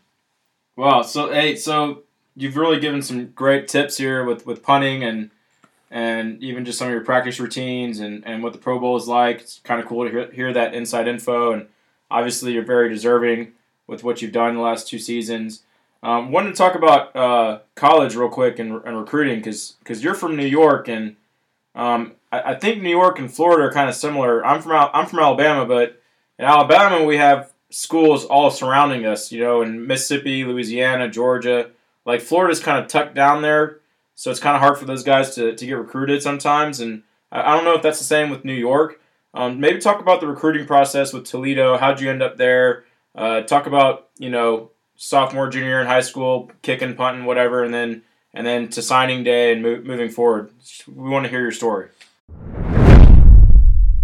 [0.76, 1.02] wow.
[1.02, 2.04] So hey, so
[2.36, 5.30] you've really given some great tips here with with punting and
[5.90, 9.08] and even just some of your practice routines and, and what the Pro Bowl is
[9.08, 9.40] like.
[9.40, 11.52] It's kind of cool to hear, hear that inside info.
[11.52, 11.66] And
[12.10, 13.52] obviously, you're very deserving
[13.88, 15.64] with what you've done the last two seasons.
[16.02, 20.36] Um, wanted to talk about uh, college real quick and, and recruiting because you're from
[20.36, 21.16] New York and
[21.74, 24.44] um, I, I think New York and Florida are kind of similar.
[24.44, 26.00] I'm from I'm from Alabama, but
[26.38, 29.30] in Alabama we have schools all surrounding us.
[29.32, 31.70] You know, in Mississippi, Louisiana, Georgia.
[32.06, 33.80] Like Florida's kind of tucked down there,
[34.14, 36.80] so it's kind of hard for those guys to, to get recruited sometimes.
[36.80, 39.00] And I, I don't know if that's the same with New York.
[39.34, 41.76] Um, maybe talk about the recruiting process with Toledo.
[41.76, 42.84] How'd you end up there?
[43.14, 44.70] Uh, talk about you know
[45.02, 48.02] sophomore, junior in high school, kicking, punting, whatever, and then
[48.34, 50.50] and then to signing day and mo- moving forward.
[50.86, 51.88] We want to hear your story.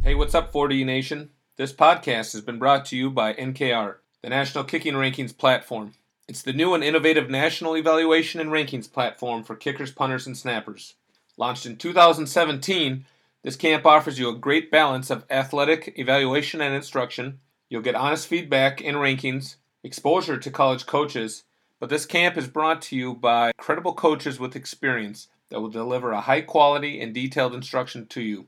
[0.03, 1.31] Hey, what's up, 4D Nation?
[1.57, 5.93] This podcast has been brought to you by NKR, the National Kicking Rankings platform.
[6.29, 10.95] It's the new and innovative national evaluation and rankings platform for kickers, punters, and snappers.
[11.37, 13.05] Launched in 2017,
[13.43, 17.39] this camp offers you a great balance of athletic evaluation and instruction.
[17.69, 21.45] You'll get honest feedback and rankings, exposure to college coaches,
[21.79, 26.11] but this camp is brought to you by credible coaches with experience that will deliver
[26.11, 28.47] a high quality and detailed instruction to you.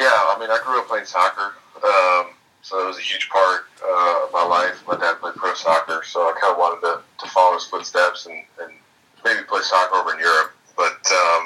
[0.00, 1.52] Yeah, I mean, I grew up playing soccer,
[1.84, 2.32] um,
[2.62, 4.82] so it was a huge part uh, of my life.
[4.88, 8.24] My dad played pro soccer, so I kind of wanted to, to follow his footsteps
[8.24, 8.72] and, and
[9.26, 10.52] maybe play soccer over in Europe.
[10.74, 11.42] But um,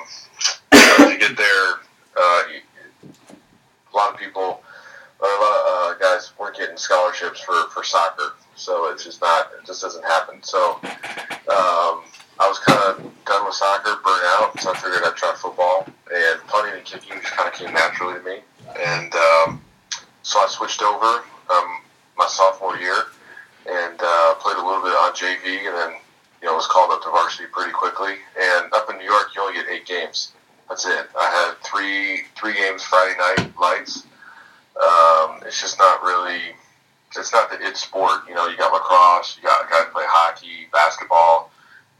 [1.10, 1.66] to get there,
[2.16, 2.42] uh,
[3.02, 4.62] a lot of people,
[5.18, 9.50] a lot of uh, guys weren't getting scholarships for, for soccer, so it's just not,
[9.58, 10.40] it just doesn't happen.
[10.44, 12.06] So um,
[12.38, 15.88] I was kind of done with soccer, burnt out, so I figured I'd try football.
[16.14, 18.38] And punting and kicking just kind of came naturally to me.
[18.78, 19.64] And um,
[20.22, 21.80] so I switched over um,
[22.16, 23.04] my sophomore year
[23.66, 26.00] and uh, played a little bit on JV, and then
[26.42, 28.14] you know was called up to varsity pretty quickly.
[28.38, 30.32] And up in New York, you only get eight games.
[30.68, 31.06] That's it.
[31.18, 34.04] I had three three games Friday night lights.
[34.76, 36.40] Um, it's just not really.
[37.16, 38.22] It's not the it sport.
[38.28, 41.50] You know, you got lacrosse, you got guys play hockey, basketball.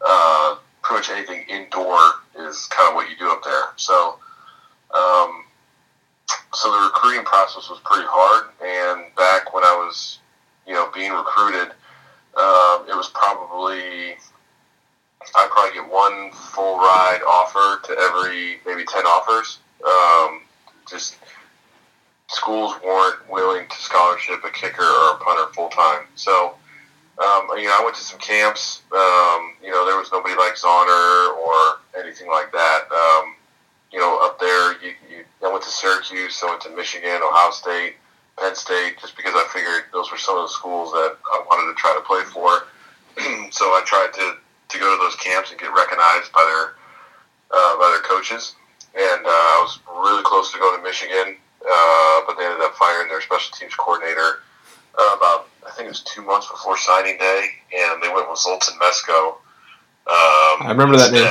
[0.04, 1.98] Uh, pretty much anything indoor
[2.38, 3.72] is kind of what you do up there.
[3.76, 4.18] So,
[4.94, 5.44] um,
[6.52, 8.50] so the recruiting process was pretty hard.
[8.62, 10.18] And back when I was,
[10.66, 11.72] you know, being recruited,
[12.36, 14.16] um, it was probably
[15.36, 19.58] I'd probably get one full ride offer to every maybe ten offers.
[19.84, 20.42] Um,
[20.88, 21.16] just
[22.28, 26.04] schools weren't willing to scholarship a kicker or a punter full time.
[26.14, 26.54] So,
[27.18, 28.82] um, you know, I went to some camps.
[28.92, 30.34] Um, you know, there was nobody
[30.94, 32.82] Zahner or anything like that.
[32.90, 33.34] Um,
[33.92, 37.50] you know, up there, you, you, I went to Syracuse, I went to Michigan, Ohio
[37.50, 37.94] State,
[38.38, 41.72] Penn State, just because I figured those were some of the schools that I wanted
[41.72, 42.66] to try to play for.
[43.52, 44.36] so I tried to,
[44.68, 46.74] to go to those camps and get recognized by their
[47.54, 48.56] uh, by their coaches.
[48.96, 52.74] And uh, I was really close to going to Michigan, uh, but they ended up
[52.74, 54.42] firing their special teams coordinator
[54.98, 58.38] uh, about I think it was two months before signing day, and they went with
[58.38, 59.36] Zoltan Mesko.
[60.06, 61.24] Um, I remember that name.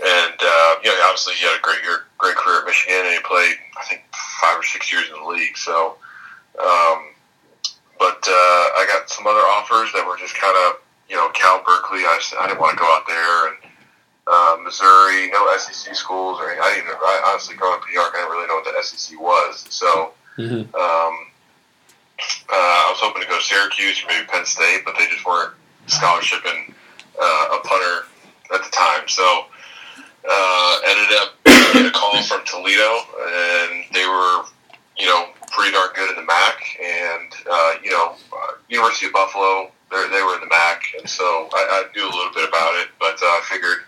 [0.00, 3.14] And uh, you know, obviously, he had a great year, great career at Michigan, and
[3.14, 4.02] he played I think
[4.40, 5.56] five or six years in the league.
[5.56, 5.96] So,
[6.58, 7.12] um,
[7.98, 11.62] but uh, I got some other offers that were just kind of you know Cal
[11.62, 12.00] Berkeley.
[12.00, 13.56] I, I didn't want to go out there, and
[14.26, 16.88] uh, Missouri, no SEC schools, or I didn't.
[16.88, 19.20] even- I, honestly, growing up in New York, I didn't really know what the SEC
[19.20, 19.66] was.
[19.70, 20.12] So.
[20.38, 20.74] Mm-hmm.
[20.74, 21.14] Um,
[22.48, 25.24] uh, I was hoping to go to Syracuse or maybe Penn State, but they just
[25.26, 25.52] weren't
[25.86, 26.72] scholarshiping
[27.20, 28.06] uh, a punter
[28.54, 29.08] at the time.
[29.08, 29.44] So
[30.28, 34.44] uh, ended up getting a call from Toledo, and they were,
[34.98, 36.78] you know, pretty darn good in the MAC.
[36.82, 41.48] And uh, you know, uh, University of Buffalo, they were in the MAC, and so
[41.52, 42.88] I, I knew a little bit about it.
[42.98, 43.78] But uh, I figured,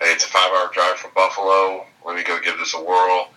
[0.00, 1.86] hey, it's a five-hour drive from Buffalo.
[2.04, 3.28] Let me go give this a whirl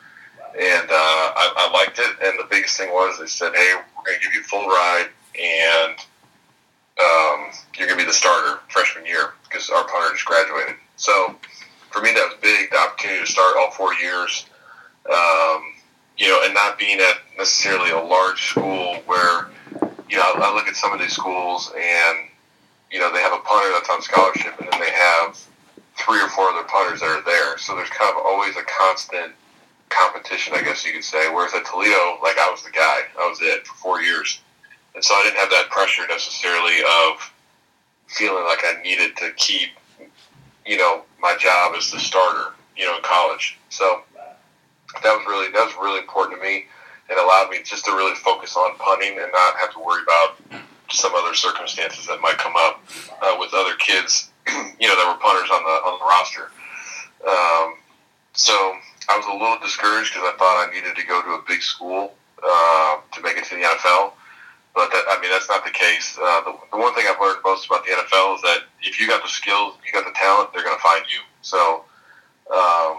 [0.60, 2.16] and uh, I, I liked it.
[2.24, 4.68] And the biggest thing was they said, "Hey, we're going to give you a full
[4.68, 5.08] ride,
[5.40, 6.00] and
[7.00, 11.36] um, you're going to be the starter freshman year because our punter just graduated." So
[11.92, 12.72] for me, that was big.
[12.72, 14.46] The opportunity to start all four years,
[15.10, 15.62] um,
[16.18, 19.50] you know, and not being at necessarily a large school where
[20.10, 22.30] you know I, I look at some of these schools and
[22.92, 25.38] you know they have a punter that's on scholarship, and then they have
[25.98, 27.58] three or four other punters that are there.
[27.58, 29.34] So there's kind of always a constant
[29.90, 31.30] competition, I guess you could say.
[31.34, 34.40] Whereas at Toledo, like I was the guy, I was it for four years,
[34.96, 37.34] and so I didn't have that pressure necessarily of
[38.08, 39.70] feeling like I needed to keep,
[40.66, 43.58] you know, my job as the starter, you know, in college.
[43.70, 44.04] So
[45.04, 46.66] that was really that was really important to me.
[47.10, 50.38] it allowed me just to really focus on punting and not have to worry about
[50.92, 52.84] some other circumstances that might come up
[53.22, 56.52] uh, with other kids, you know, that were punters on the on the roster.
[57.28, 57.78] Um,
[58.34, 58.54] so
[59.10, 61.62] I was a little discouraged because I thought I needed to go to a big
[61.62, 64.14] school uh, to make it to the NFL.
[64.76, 66.18] But that, I mean, that's not the case.
[66.22, 69.08] Uh, the, the one thing I've learned most about the NFL is that if you
[69.08, 71.20] got the skills, you got the talent, they're going to find you.
[71.42, 71.84] So
[72.54, 72.98] um,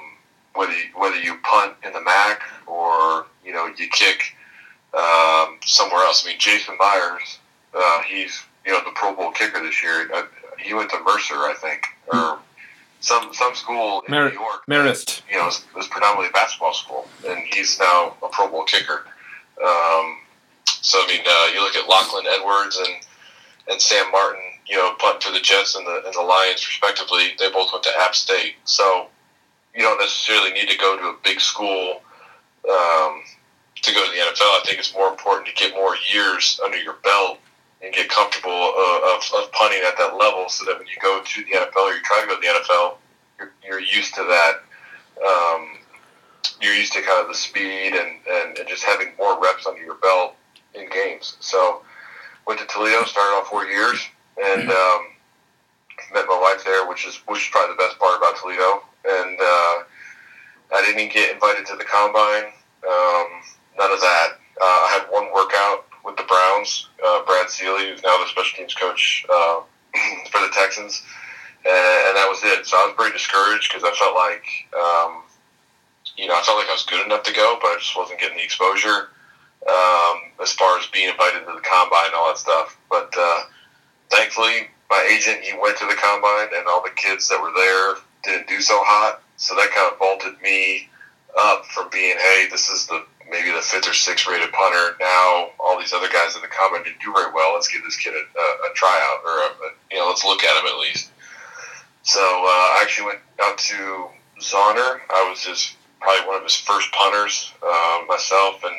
[0.54, 4.34] whether you, whether you punt in the MAC or you know you kick
[4.92, 6.24] um, somewhere else.
[6.24, 7.38] I mean, Jason Myers,
[7.74, 10.10] uh, he's you know the Pro Bowl kicker this year.
[10.12, 10.22] Uh,
[10.58, 12.38] he went to Mercer, I think, or
[13.00, 14.66] some some school in Mer- New York.
[14.66, 15.22] Marist.
[15.30, 18.64] You know, it was, was predominantly a basketball school, and he's now a Pro Bowl
[18.64, 19.04] kicker.
[19.62, 20.18] Um,
[20.66, 22.94] so I mean, uh, you look at Lachlan Edwards and
[23.70, 27.34] and Sam Martin, you know, punt for the Jets and the and the Lions respectively.
[27.38, 29.08] They both went to App State, so
[29.74, 32.02] you don't necessarily need to go to a big school
[32.68, 33.22] um,
[33.82, 34.42] to go to the NFL.
[34.42, 37.38] I think it's more important to get more years under your belt
[37.82, 41.22] and get comfortable uh, of, of punting at that level, so that when you go
[41.24, 42.96] to the NFL or you try to go to the NFL,
[43.38, 44.54] you're, you're used to that.
[45.24, 45.78] Um,
[46.60, 49.82] you're used to kind of the speed and, and, and just having more reps under
[49.82, 50.34] your belt
[50.74, 51.36] in games.
[51.40, 51.82] So
[52.46, 54.00] went to Toledo, started off four years,
[54.42, 55.00] and um,
[56.12, 58.82] met my wife there, which is which is probably the best part about Toledo.
[59.04, 59.76] And uh,
[60.74, 62.52] I didn't even get invited to the combine.
[62.86, 63.26] Um,
[63.78, 64.28] none of that.
[64.60, 66.88] Uh, I had one workout with the Browns.
[67.04, 69.60] Uh, Brad Seely, who's now the special teams coach uh,
[70.32, 71.04] for the Texans,
[71.64, 72.64] and, and that was it.
[72.66, 75.22] So I was very discouraged because I felt like, um,
[76.16, 78.18] you know, I felt like I was good enough to go, but I just wasn't
[78.18, 79.12] getting the exposure
[79.68, 82.80] um, as far as being invited to the combine and all that stuff.
[82.88, 83.40] But uh,
[84.08, 88.00] thankfully, my agent he went to the combine, and all the kids that were there
[88.24, 89.20] didn't do so hot.
[89.36, 90.88] So that kind of vaulted me
[91.38, 94.96] up from being, hey, this is the maybe the fifth or sixth rated punter.
[95.00, 97.54] Now all these other guys in the combine didn't do very well.
[97.54, 100.42] Let's give this kid a, a, a tryout, or a, a, you know, let's look
[100.44, 101.10] at him at least.
[102.02, 104.08] So uh, I actually went out to
[104.40, 105.00] Zauner.
[105.10, 108.74] I was his probably one of his first punters uh, myself, and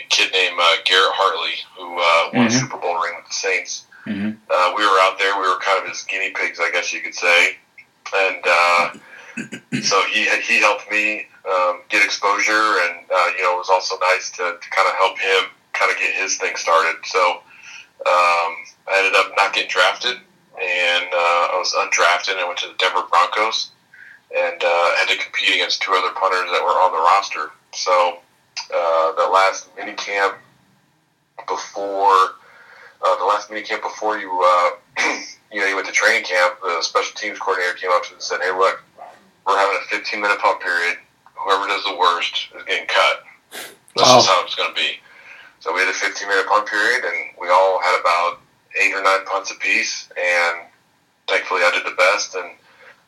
[0.00, 2.60] a kid named uh, Garrett Hartley, who uh, won a Mhm.
[2.60, 3.86] Super Bowl ring with the Saints.
[4.06, 4.36] Mhm.
[4.50, 5.34] Uh, we were out there.
[5.40, 7.56] We were kind of his guinea pigs, I guess you could say.
[8.14, 8.92] And uh,
[9.82, 13.96] so he he helped me um, get exposure, and uh, you know it was also
[13.98, 16.96] nice to, to kind of help him kind of get his thing started.
[17.04, 17.20] So
[18.06, 18.50] um,
[18.88, 20.16] I ended up not getting drafted,
[20.60, 22.38] and uh, I was undrafted.
[22.38, 23.70] and went to the Denver Broncos,
[24.36, 27.50] and uh, had to compete against two other punters that were on the roster.
[27.74, 28.18] So
[28.74, 30.38] uh, the last mini camp
[31.48, 32.36] before
[33.02, 34.70] uh, the last mini camp before you uh,
[35.52, 38.22] you know you went to training camp, the special teams coordinator came up to and
[38.22, 38.82] said, "Hey, look,
[39.46, 40.98] we're having a 15 minute pump period.
[41.44, 43.22] Whoever does the worst is getting cut.
[43.96, 44.18] This Wow.
[44.20, 45.00] is how it's going to be."
[45.60, 48.40] So we had a 15 minute punt period, and we all had about
[48.80, 50.66] eight or nine punts apiece, and
[51.28, 52.34] thankfully I did the best.
[52.34, 52.50] And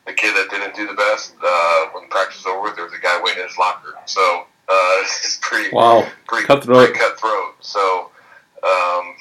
[0.05, 2.99] the kid that didn't do the best, uh, when practice was over, there was a
[2.99, 3.95] guy waiting in his locker.
[4.05, 6.07] So uh, it's pretty Wow.
[6.27, 6.77] pretty Cutthroat.
[6.77, 7.55] pretty cutthroat.
[7.61, 8.11] So,
[8.63, 9.15] um,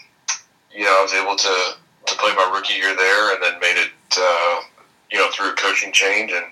[0.73, 3.77] you know, I was able to, to play my rookie year there, and then made
[3.81, 4.61] it, uh,
[5.11, 6.31] you know, through a coaching change.
[6.33, 6.45] And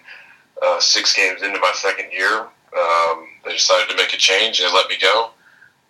[0.63, 2.47] uh, six games into my second year,
[2.77, 4.59] um, they decided to make a change.
[4.59, 5.31] They let me go,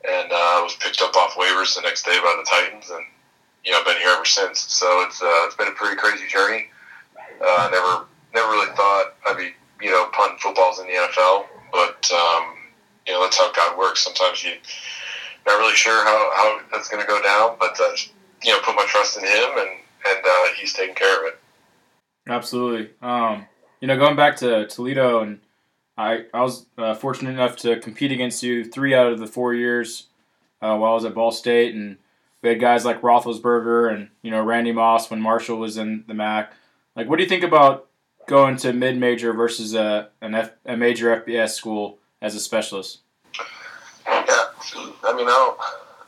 [0.08, 3.04] and uh, I was picked up off waivers the next day by the Titans, and
[3.64, 4.60] you know, I've been here ever since.
[4.60, 6.66] So it's uh, it's been a pretty crazy journey.
[7.40, 9.52] Uh, never never really thought I'd be
[9.84, 12.56] you know punting footballs in the NFL, but um,
[13.06, 14.04] you know that's how God works.
[14.04, 14.52] Sometimes you
[15.46, 17.92] not really sure how, how that's going to go down, but uh,
[18.42, 19.70] you know put my trust in Him, and
[20.08, 21.38] and uh, He's taking care of it.
[22.28, 22.90] Absolutely.
[23.02, 23.46] Um,
[23.82, 25.40] you know, going back to Toledo, and
[25.98, 29.52] I, I was uh, fortunate enough to compete against you three out of the four
[29.52, 30.06] years
[30.62, 31.96] uh, while I was at Ball State, and
[32.42, 36.14] we had guys like Roethlisberger and you know Randy Moss when Marshall was in the
[36.14, 36.52] MAC.
[36.94, 37.88] Like, what do you think about
[38.28, 43.00] going to mid major versus a an F, a major FBS school as a specialist?
[44.06, 44.22] Yeah,
[45.02, 45.58] I mean, I don't,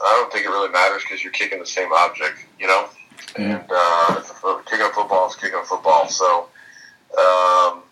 [0.01, 2.89] I don't think it really matters because you're kicking the same object, you know.
[3.37, 4.21] And uh,
[4.65, 6.09] kicking football is kicking a football.
[6.09, 6.49] So,
[7.19, 7.83] um,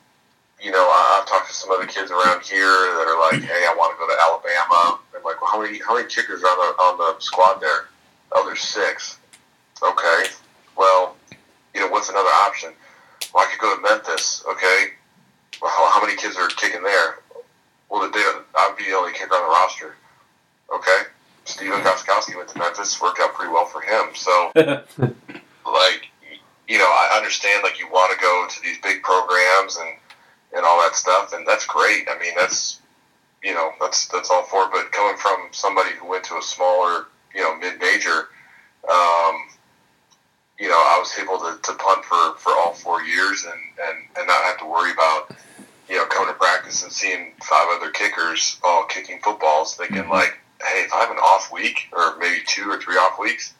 [0.61, 2.67] you know, I, I've talked to some other kids around here
[2.99, 5.79] that are like, "Hey, I want to go to Alabama." I'm like, well, "How many
[5.79, 7.89] how many kickers are on the on the squad there?"
[8.33, 9.19] Oh, there's six.
[9.83, 10.25] Okay,
[10.77, 11.17] well,
[11.75, 12.73] you know, what's another option?
[13.35, 14.45] Well, I could go to Memphis.
[14.49, 14.93] Okay,
[15.61, 17.19] well, how, many kids are kicking there?
[17.89, 19.95] Well, the day I'd be the only kicker on the roster.
[20.75, 21.03] Okay,
[21.45, 24.15] Stephen Gostkowski went to Memphis, worked out pretty well for him.
[24.15, 24.53] So,
[25.67, 26.09] like,
[26.73, 29.91] you know, I understand like you want to go to these big programs and
[30.57, 32.09] and all that stuff, and that's great.
[32.09, 32.81] I mean, that's
[33.45, 34.65] you know, that's that's all for.
[34.65, 34.71] it.
[34.73, 38.29] But coming from somebody who went to a smaller, you know, mid major,
[38.91, 39.37] um,
[40.59, 43.99] you know, I was able to, to punt for, for all four years and, and,
[44.17, 45.35] and not have to worry about,
[45.91, 50.39] you know, coming to practice and seeing five other kickers all kicking footballs, thinking like,
[50.63, 53.53] hey, if I have an off week or maybe two or three off weeks,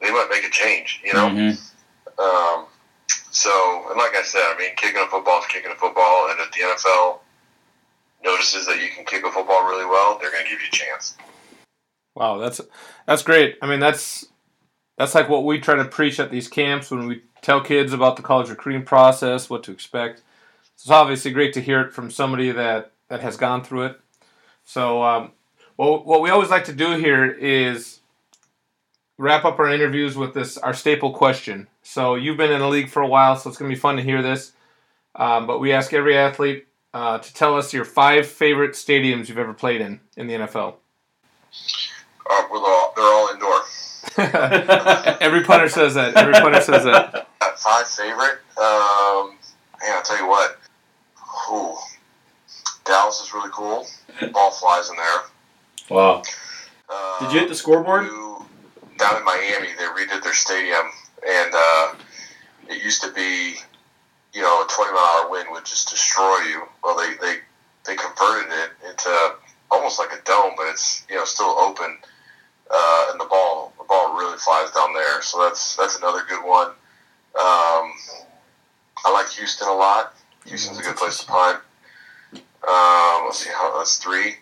[0.00, 1.28] they might make a change, you know.
[2.18, 2.66] Um,
[3.30, 6.40] so, and like I said, I mean, kicking a football is kicking a football, and
[6.40, 7.18] if the NFL
[8.24, 10.74] notices that you can kick a football really well, they're going to give you a
[10.74, 11.16] chance.
[12.14, 12.60] Wow, that's
[13.06, 13.58] that's great.
[13.60, 14.26] I mean, that's
[14.96, 18.16] that's like what we try to preach at these camps when we tell kids about
[18.16, 20.22] the college recruiting process, what to expect.
[20.74, 24.00] It's obviously great to hear it from somebody that that has gone through it.
[24.64, 25.32] So, um,
[25.76, 28.00] well, what we always like to do here is
[29.18, 31.68] wrap up our interviews with this our staple question.
[31.86, 33.94] So, you've been in the league for a while, so it's going to be fun
[33.96, 34.52] to hear this.
[35.14, 39.38] Um, but we ask every athlete uh, to tell us your five favorite stadiums you've
[39.38, 40.74] ever played in in the NFL.
[42.28, 43.60] Uh, we're all, they're all indoor.
[45.20, 46.16] Every punter says that.
[46.16, 47.28] Every punter says that.
[47.40, 49.36] At five favorite, um,
[49.80, 50.58] man, I'll tell you what.
[51.52, 51.76] Ooh,
[52.84, 53.86] Dallas is really cool.
[54.32, 55.22] Ball flies in there.
[55.88, 56.22] Wow.
[56.88, 58.08] Uh, Did you hit the scoreboard?
[58.98, 60.86] down in Miami, they redid their stadium,
[61.26, 61.94] and uh,
[62.68, 63.54] it used to be,
[64.32, 66.62] you know, a 20 mile hour wind would just destroy you.
[66.82, 67.38] Well, they, they,
[67.86, 69.34] they converted it into
[69.70, 71.98] almost like a dome, but it's, you know, still open.
[72.70, 75.22] Uh, and the ball, the ball really flies down there.
[75.22, 76.68] So that's, that's another good one.
[77.38, 77.92] Um,
[79.04, 80.14] I like Houston a lot.
[80.46, 81.60] Houston's a good place to punt.
[82.34, 84.36] Um, let's see how that's three.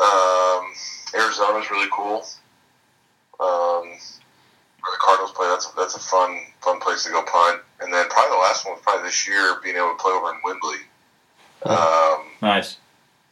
[0.00, 0.66] Um,
[1.14, 2.26] Arizona's really cool.
[3.40, 3.92] Um,
[4.80, 7.62] where the Cardinals play, that's a, that's a fun fun place to go punt.
[7.80, 10.30] And then probably the last one was probably this year being able to play over
[10.30, 10.82] in Wembley,
[11.64, 12.76] um, Nice.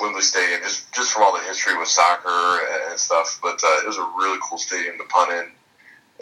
[0.00, 3.38] Wembley Stadium, just just from all the history with soccer and, and stuff.
[3.42, 5.46] But uh, it was a really cool stadium to punt in,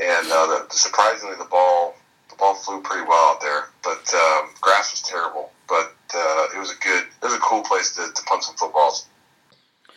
[0.02, 1.96] and uh, the, surprisingly the ball
[2.30, 3.68] the ball flew pretty well out there.
[3.82, 5.50] But um, grass was terrible.
[5.68, 8.54] But uh, it was a good, it was a cool place to, to punt some
[8.56, 9.08] footballs.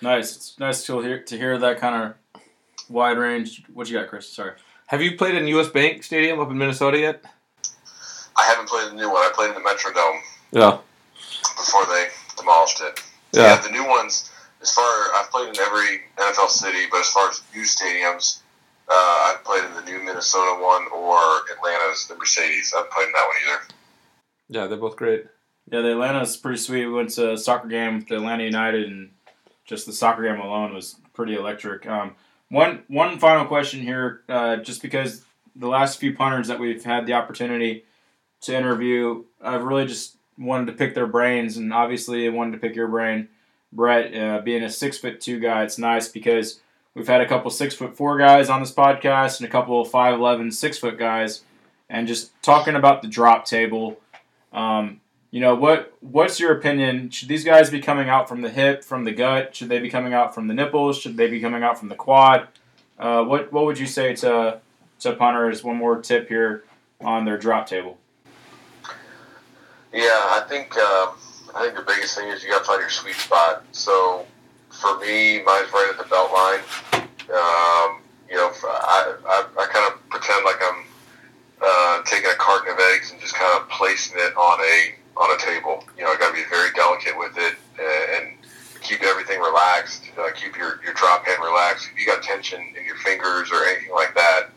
[0.01, 0.35] Nice.
[0.35, 2.41] It's nice to hear to hear that kind of
[2.89, 3.63] wide range.
[3.73, 4.29] What you got, Chris?
[4.29, 4.53] Sorry.
[4.87, 5.67] Have you played in U.S.
[5.69, 7.23] Bank Stadium up in Minnesota yet?
[8.35, 9.17] I haven't played the new one.
[9.21, 10.19] I played in the Metrodome
[10.51, 10.77] Yeah.
[11.57, 12.07] before they
[12.37, 13.01] demolished it.
[13.33, 13.57] Yeah.
[13.57, 14.31] the new ones.
[14.61, 14.85] As far
[15.15, 18.39] I've played in every NFL city, but as far as new stadiums,
[18.89, 18.93] uh,
[19.33, 21.19] I've played in the new Minnesota one or
[21.51, 22.73] Atlanta's the Mercedes.
[22.73, 23.61] I haven't played in that one either.
[24.49, 25.25] Yeah, they're both great.
[25.69, 26.85] Yeah, the Atlanta's pretty sweet.
[26.85, 29.11] We went to a soccer game with the Atlanta United, and
[29.65, 31.85] just the soccer game alone was pretty electric.
[31.85, 32.15] Um,
[32.49, 35.23] one one final question here, uh, just because
[35.55, 37.83] the last few punters that we've had the opportunity
[38.41, 42.57] to interview, I've really just wanted to pick their brains, and obviously I wanted to
[42.59, 43.29] pick your brain,
[43.73, 44.15] Brett.
[44.15, 46.59] Uh, being a six foot two guy, it's nice because
[46.93, 49.89] we've had a couple six foot four guys on this podcast and a couple of
[49.89, 51.41] 5'11", six foot guys,
[51.89, 53.99] and just talking about the drop table.
[54.53, 55.93] Um, you know what?
[56.01, 57.09] What's your opinion?
[57.09, 59.55] Should these guys be coming out from the hip, from the gut?
[59.55, 60.97] Should they be coming out from the nipples?
[60.97, 62.47] Should they be coming out from the quad?
[62.97, 64.59] Uh, what What would you say to
[64.99, 65.63] to punters?
[65.63, 66.63] One more tip here
[67.01, 67.97] on their drop table.
[69.93, 71.15] Yeah, I think um,
[71.55, 73.63] I think the biggest thing is you got to find your sweet spot.
[73.71, 74.25] So
[74.69, 76.59] for me, mine's right at the belt line.
[77.29, 80.83] Um, you know, I, I, I kind of pretend like I'm
[81.61, 85.35] uh, taking a carton of eggs and just kind of placing it on a on
[85.35, 85.83] a table.
[85.97, 88.37] You know, got to be very delicate with it and
[88.81, 90.03] keep everything relaxed.
[90.17, 91.89] Uh, keep your your drop hand relaxed.
[91.91, 94.49] If you got tension in your fingers or anything like that,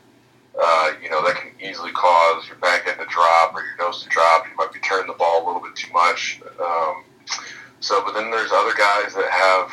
[0.60, 4.02] uh, you know, that can easily cause your back end to drop or your nose
[4.02, 4.46] to drop.
[4.46, 6.40] You might be turning the ball a little bit too much.
[6.60, 7.04] Um,
[7.80, 9.72] so, but then there's other guys that have,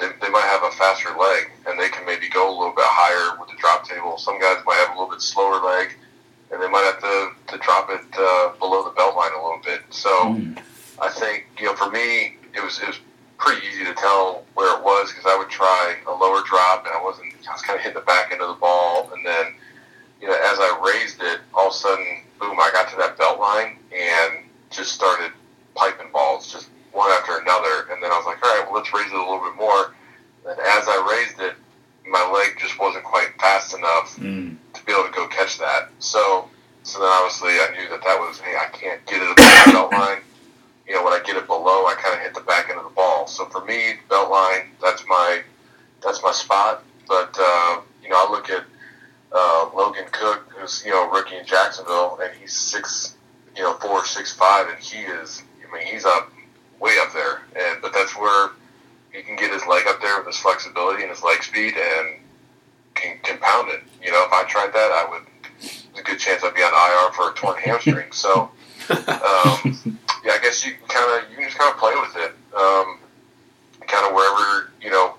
[0.00, 2.84] they, they might have a faster leg and they can maybe go a little bit
[2.88, 4.18] higher with the drop table.
[4.18, 5.94] Some guys might have a little bit slower leg
[6.50, 9.60] and they might have to, to drop it uh, below the belt line a little
[9.64, 9.82] bit.
[9.90, 10.10] So
[11.00, 12.98] I think, you know, for me, it was, it was
[13.38, 16.94] pretty easy to tell where it was because I would try a lower drop and
[16.94, 19.54] I wasn't, I was kind of hitting the back end of the ball and then,
[20.20, 22.06] you know, as I raised it, all of a sudden,
[22.40, 25.32] boom, I got to that belt line and just started
[25.74, 27.90] piping balls, just one after another.
[27.90, 29.94] And then I was like, all right, well, let's raise it a little bit more.
[30.48, 31.54] And as I raised it,
[32.08, 34.56] my leg just wasn't quite fast enough Mm.
[34.74, 35.90] to be able to go catch that.
[35.98, 36.48] So,
[36.82, 39.72] so then obviously I knew that that was, hey, I can't get it above the
[39.72, 40.18] belt line.
[40.86, 42.84] You know, when I get it below, I kind of hit the back end of
[42.84, 43.26] the ball.
[43.26, 45.42] So for me, belt line, that's my,
[46.02, 46.82] that's my spot.
[47.08, 48.64] But uh, you know, I look at
[49.32, 53.16] uh, Logan Cooke, who's you know rookie in Jacksonville, and he's six,
[53.56, 55.42] you know, four, six, five, and he is.
[55.68, 56.32] I mean, he's up
[56.82, 57.42] way up there.
[57.56, 58.50] And but that's where
[59.12, 62.18] he can get his leg up there with his flexibility and his leg speed and
[62.94, 63.82] can, can pound it.
[64.02, 65.22] You know, if I tried that, I would.
[65.62, 68.12] There's a good chance I'd be on IR for a torn hamstring.
[68.12, 68.50] So,
[68.90, 68.98] um,
[70.24, 72.32] yeah, I guess you kind of you can just kind of play with it.
[72.54, 72.98] Um,
[73.86, 75.14] kind of wherever you know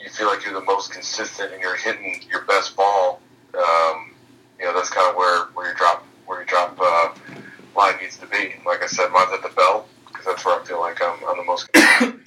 [0.00, 3.20] you feel like you're the most consistent and you're hitting your best ball.
[3.54, 4.14] Um,
[4.58, 7.14] you know, that's kind of where where your drop where your drop uh,
[7.76, 8.54] line needs to be.
[8.66, 11.36] Like I said, mine's at the belt because that's where I feel like I'm, I'm
[11.36, 11.68] the most.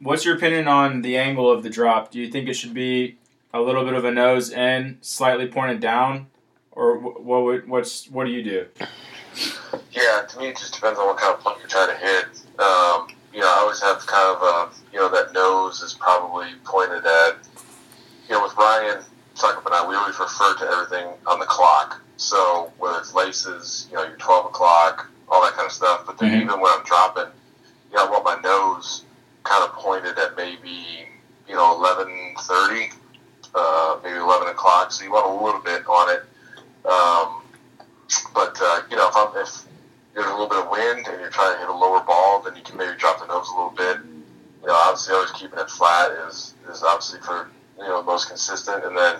[0.00, 2.10] What's your opinion on the angle of the drop?
[2.10, 3.16] Do you think it should be
[3.52, 6.26] a little bit of a nose in, slightly pointed down,
[6.76, 7.44] or what?
[7.44, 8.66] Would, what's what do you do?
[9.92, 12.24] Yeah, to me, it just depends on what kind of punt you're trying to hit.
[12.58, 16.48] Um, you know, I always have kind of a, you know, that nose is probably
[16.64, 17.36] pointed at,
[18.28, 19.02] you know, with Ryan
[19.34, 22.00] Succop and I, we always refer to everything on the clock.
[22.16, 26.04] So whether it's laces, you know, your 12 o'clock, all that kind of stuff.
[26.06, 26.42] But then Mhm.
[26.42, 27.30] even when I'm dropping,
[27.90, 29.02] you know, I want my nose
[29.42, 31.08] kind of pointed at maybe,
[31.48, 32.92] you know, 11.30,
[33.54, 34.92] uh, maybe 11 o'clock.
[34.92, 36.22] So you want a little bit on it.
[36.84, 37.42] Um,
[38.34, 39.64] but, uh, you know, if, I'm, if
[40.14, 42.56] there's a little bit of wind and you're trying to hit a lower ball, then
[42.56, 43.98] you can maybe drop the nose a little bit.
[44.62, 48.84] You know, obviously, always keeping it flat is, is obviously for, you know, most consistent.
[48.84, 49.16] And then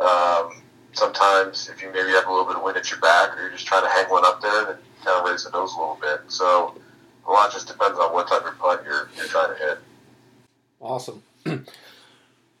[0.00, 3.42] um, sometimes if you maybe have a little bit of wind at your back or
[3.42, 5.74] you're just trying to hang one up there, then you kind of raise the nose
[5.74, 6.20] a little bit.
[6.28, 6.74] So
[7.26, 9.78] a lot just depends on what type of putt you're, you're trying to hit.
[10.80, 11.22] Awesome.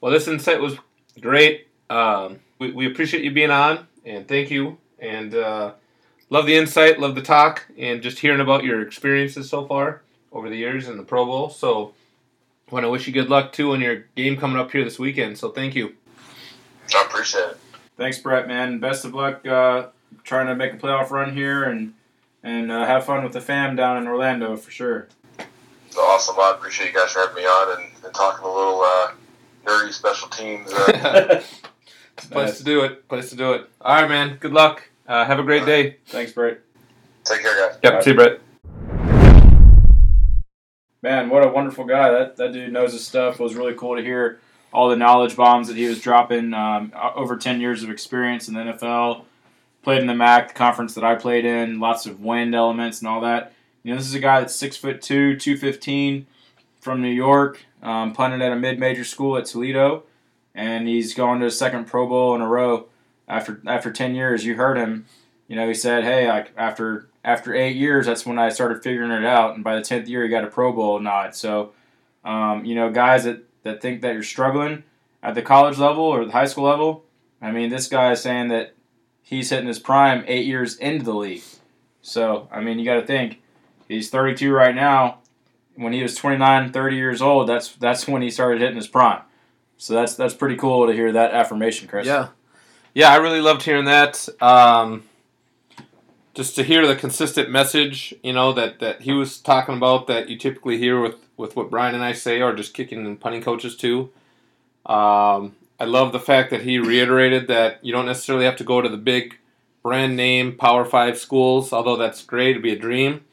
[0.00, 0.76] well, this insight was
[1.20, 1.68] great.
[1.90, 4.78] Um, we, we appreciate you being on, and thank you.
[4.98, 5.72] And uh,
[6.30, 10.02] love the insight, love the talk, and just hearing about your experiences so far
[10.32, 11.50] over the years in the Pro Bowl.
[11.50, 11.92] So,
[12.70, 14.98] I want to wish you good luck too on your game coming up here this
[14.98, 15.36] weekend.
[15.36, 15.94] So, thank you.
[16.94, 17.58] I appreciate it.
[17.96, 18.46] Thanks, Brett.
[18.46, 19.88] Man, best of luck uh,
[20.24, 21.94] trying to make a playoff run here and
[22.42, 25.08] and uh, have fun with the fam down in Orlando for sure.
[25.88, 26.36] It's awesome.
[26.38, 29.12] I appreciate you guys for having me on and, and talking a little uh,
[29.64, 30.70] nerdy special teams.
[32.16, 33.08] Place to do it.
[33.08, 33.68] Place to do it.
[33.80, 34.36] All right, man.
[34.40, 34.88] Good luck.
[35.06, 35.98] Uh, have a great day.
[36.06, 36.60] Thanks, Brett.
[37.24, 37.78] take care, guys.
[37.82, 38.02] Yep.
[38.02, 38.40] See you, Brett.
[41.02, 42.10] Man, what a wonderful guy.
[42.10, 43.38] That that dude knows his stuff.
[43.38, 44.40] It was really cool to hear
[44.72, 46.52] all the knowledge bombs that he was dropping.
[46.54, 49.24] Um, over ten years of experience in the NFL,
[49.82, 51.78] played in the MAC, the conference that I played in.
[51.78, 53.52] Lots of wind elements and all that.
[53.82, 56.26] You know, this is a guy that's six foot two, two fifteen,
[56.80, 57.64] from New York.
[57.82, 60.02] Um, punted at a mid-major school at Toledo,
[60.56, 62.86] and he's going to his second Pro Bowl in a row
[63.28, 64.44] after after ten years.
[64.44, 65.06] You heard him.
[65.46, 69.12] You know, he said, "Hey, I, after after eight years, that's when I started figuring
[69.12, 71.72] it out, and by the tenth year, he got a Pro Bowl nod." So,
[72.24, 74.82] um, you know, guys that that think that you're struggling
[75.22, 77.04] at the college level or the high school level,
[77.42, 78.74] I mean, this guy is saying that
[79.22, 81.42] he's hitting his prime eight years into the league.
[82.00, 83.42] So, I mean, you got to think
[83.88, 85.18] he's 32 right now.
[85.74, 89.22] When he was 29, 30 years old, that's that's when he started hitting his prime.
[89.78, 92.06] So that's that's pretty cool to hear that affirmation, Chris.
[92.06, 92.28] Yeah,
[92.94, 94.28] yeah, I really loved hearing that.
[94.40, 95.04] Um,
[96.36, 100.28] just to hear the consistent message, you know, that, that he was talking about that
[100.28, 103.42] you typically hear with, with what Brian and I say, or just kicking and punting
[103.42, 104.10] coaches too.
[104.84, 108.82] Um, I love the fact that he reiterated that you don't necessarily have to go
[108.82, 109.38] to the big
[109.82, 113.24] brand name Power Five schools, although that's great, it'd be a dream.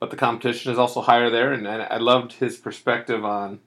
[0.00, 3.60] But the competition is also higher there, and, and I loved his perspective on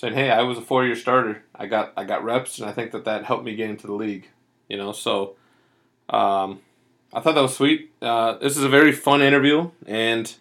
[0.00, 1.42] saying, "Hey, I was a four-year starter.
[1.54, 3.92] I got I got reps, and I think that that helped me get into the
[3.92, 4.28] league."
[4.68, 5.36] You know, so
[6.08, 6.60] um,
[7.12, 7.92] I thought that was sweet.
[8.00, 10.34] Uh, this is a very fun interview, and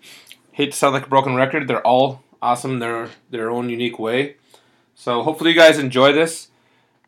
[0.53, 1.68] hate to sound like a broken record.
[1.68, 4.38] They're all awesome their their own unique way.
[4.95, 6.47] So hopefully you guys enjoy this.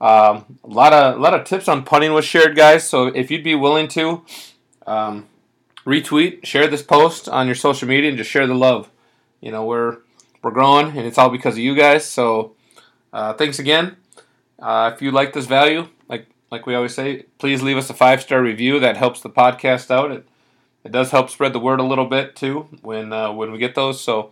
[0.02, 2.88] Um, a lot of a lot of tips on punting was shared, guys.
[2.88, 4.26] So if you'd be willing to
[4.86, 5.28] um,
[5.86, 8.90] retweet, share this post on your social media, and just share the love.
[9.40, 10.00] You know we're
[10.44, 12.06] we're growing, and it's all because of you guys.
[12.06, 12.56] So
[13.14, 13.98] uh, thanks again.
[14.60, 17.94] Uh, if you like this value, like like we always say, please leave us a
[17.94, 18.80] five star review.
[18.80, 20.12] That helps the podcast out.
[20.12, 20.28] It
[20.84, 23.76] it does help spread the word a little bit too when uh, when we get
[23.76, 24.02] those.
[24.02, 24.32] So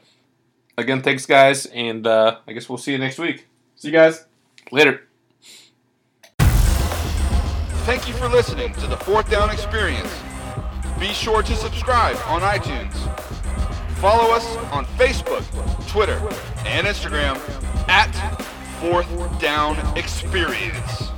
[0.77, 3.47] again, thanks guys, and uh, I guess we'll see you next week.
[3.75, 4.25] See you guys.
[4.71, 5.01] Later.
[7.85, 10.13] Thank you for listening to the Fourth Down Experience.
[10.99, 13.28] Be sure to subscribe on iTunes.
[13.99, 15.43] Follow us on Facebook,
[15.89, 16.17] Twitter,
[16.65, 17.35] and Instagram
[17.89, 18.09] at
[18.79, 19.09] Fourth
[19.41, 21.08] Down Experience.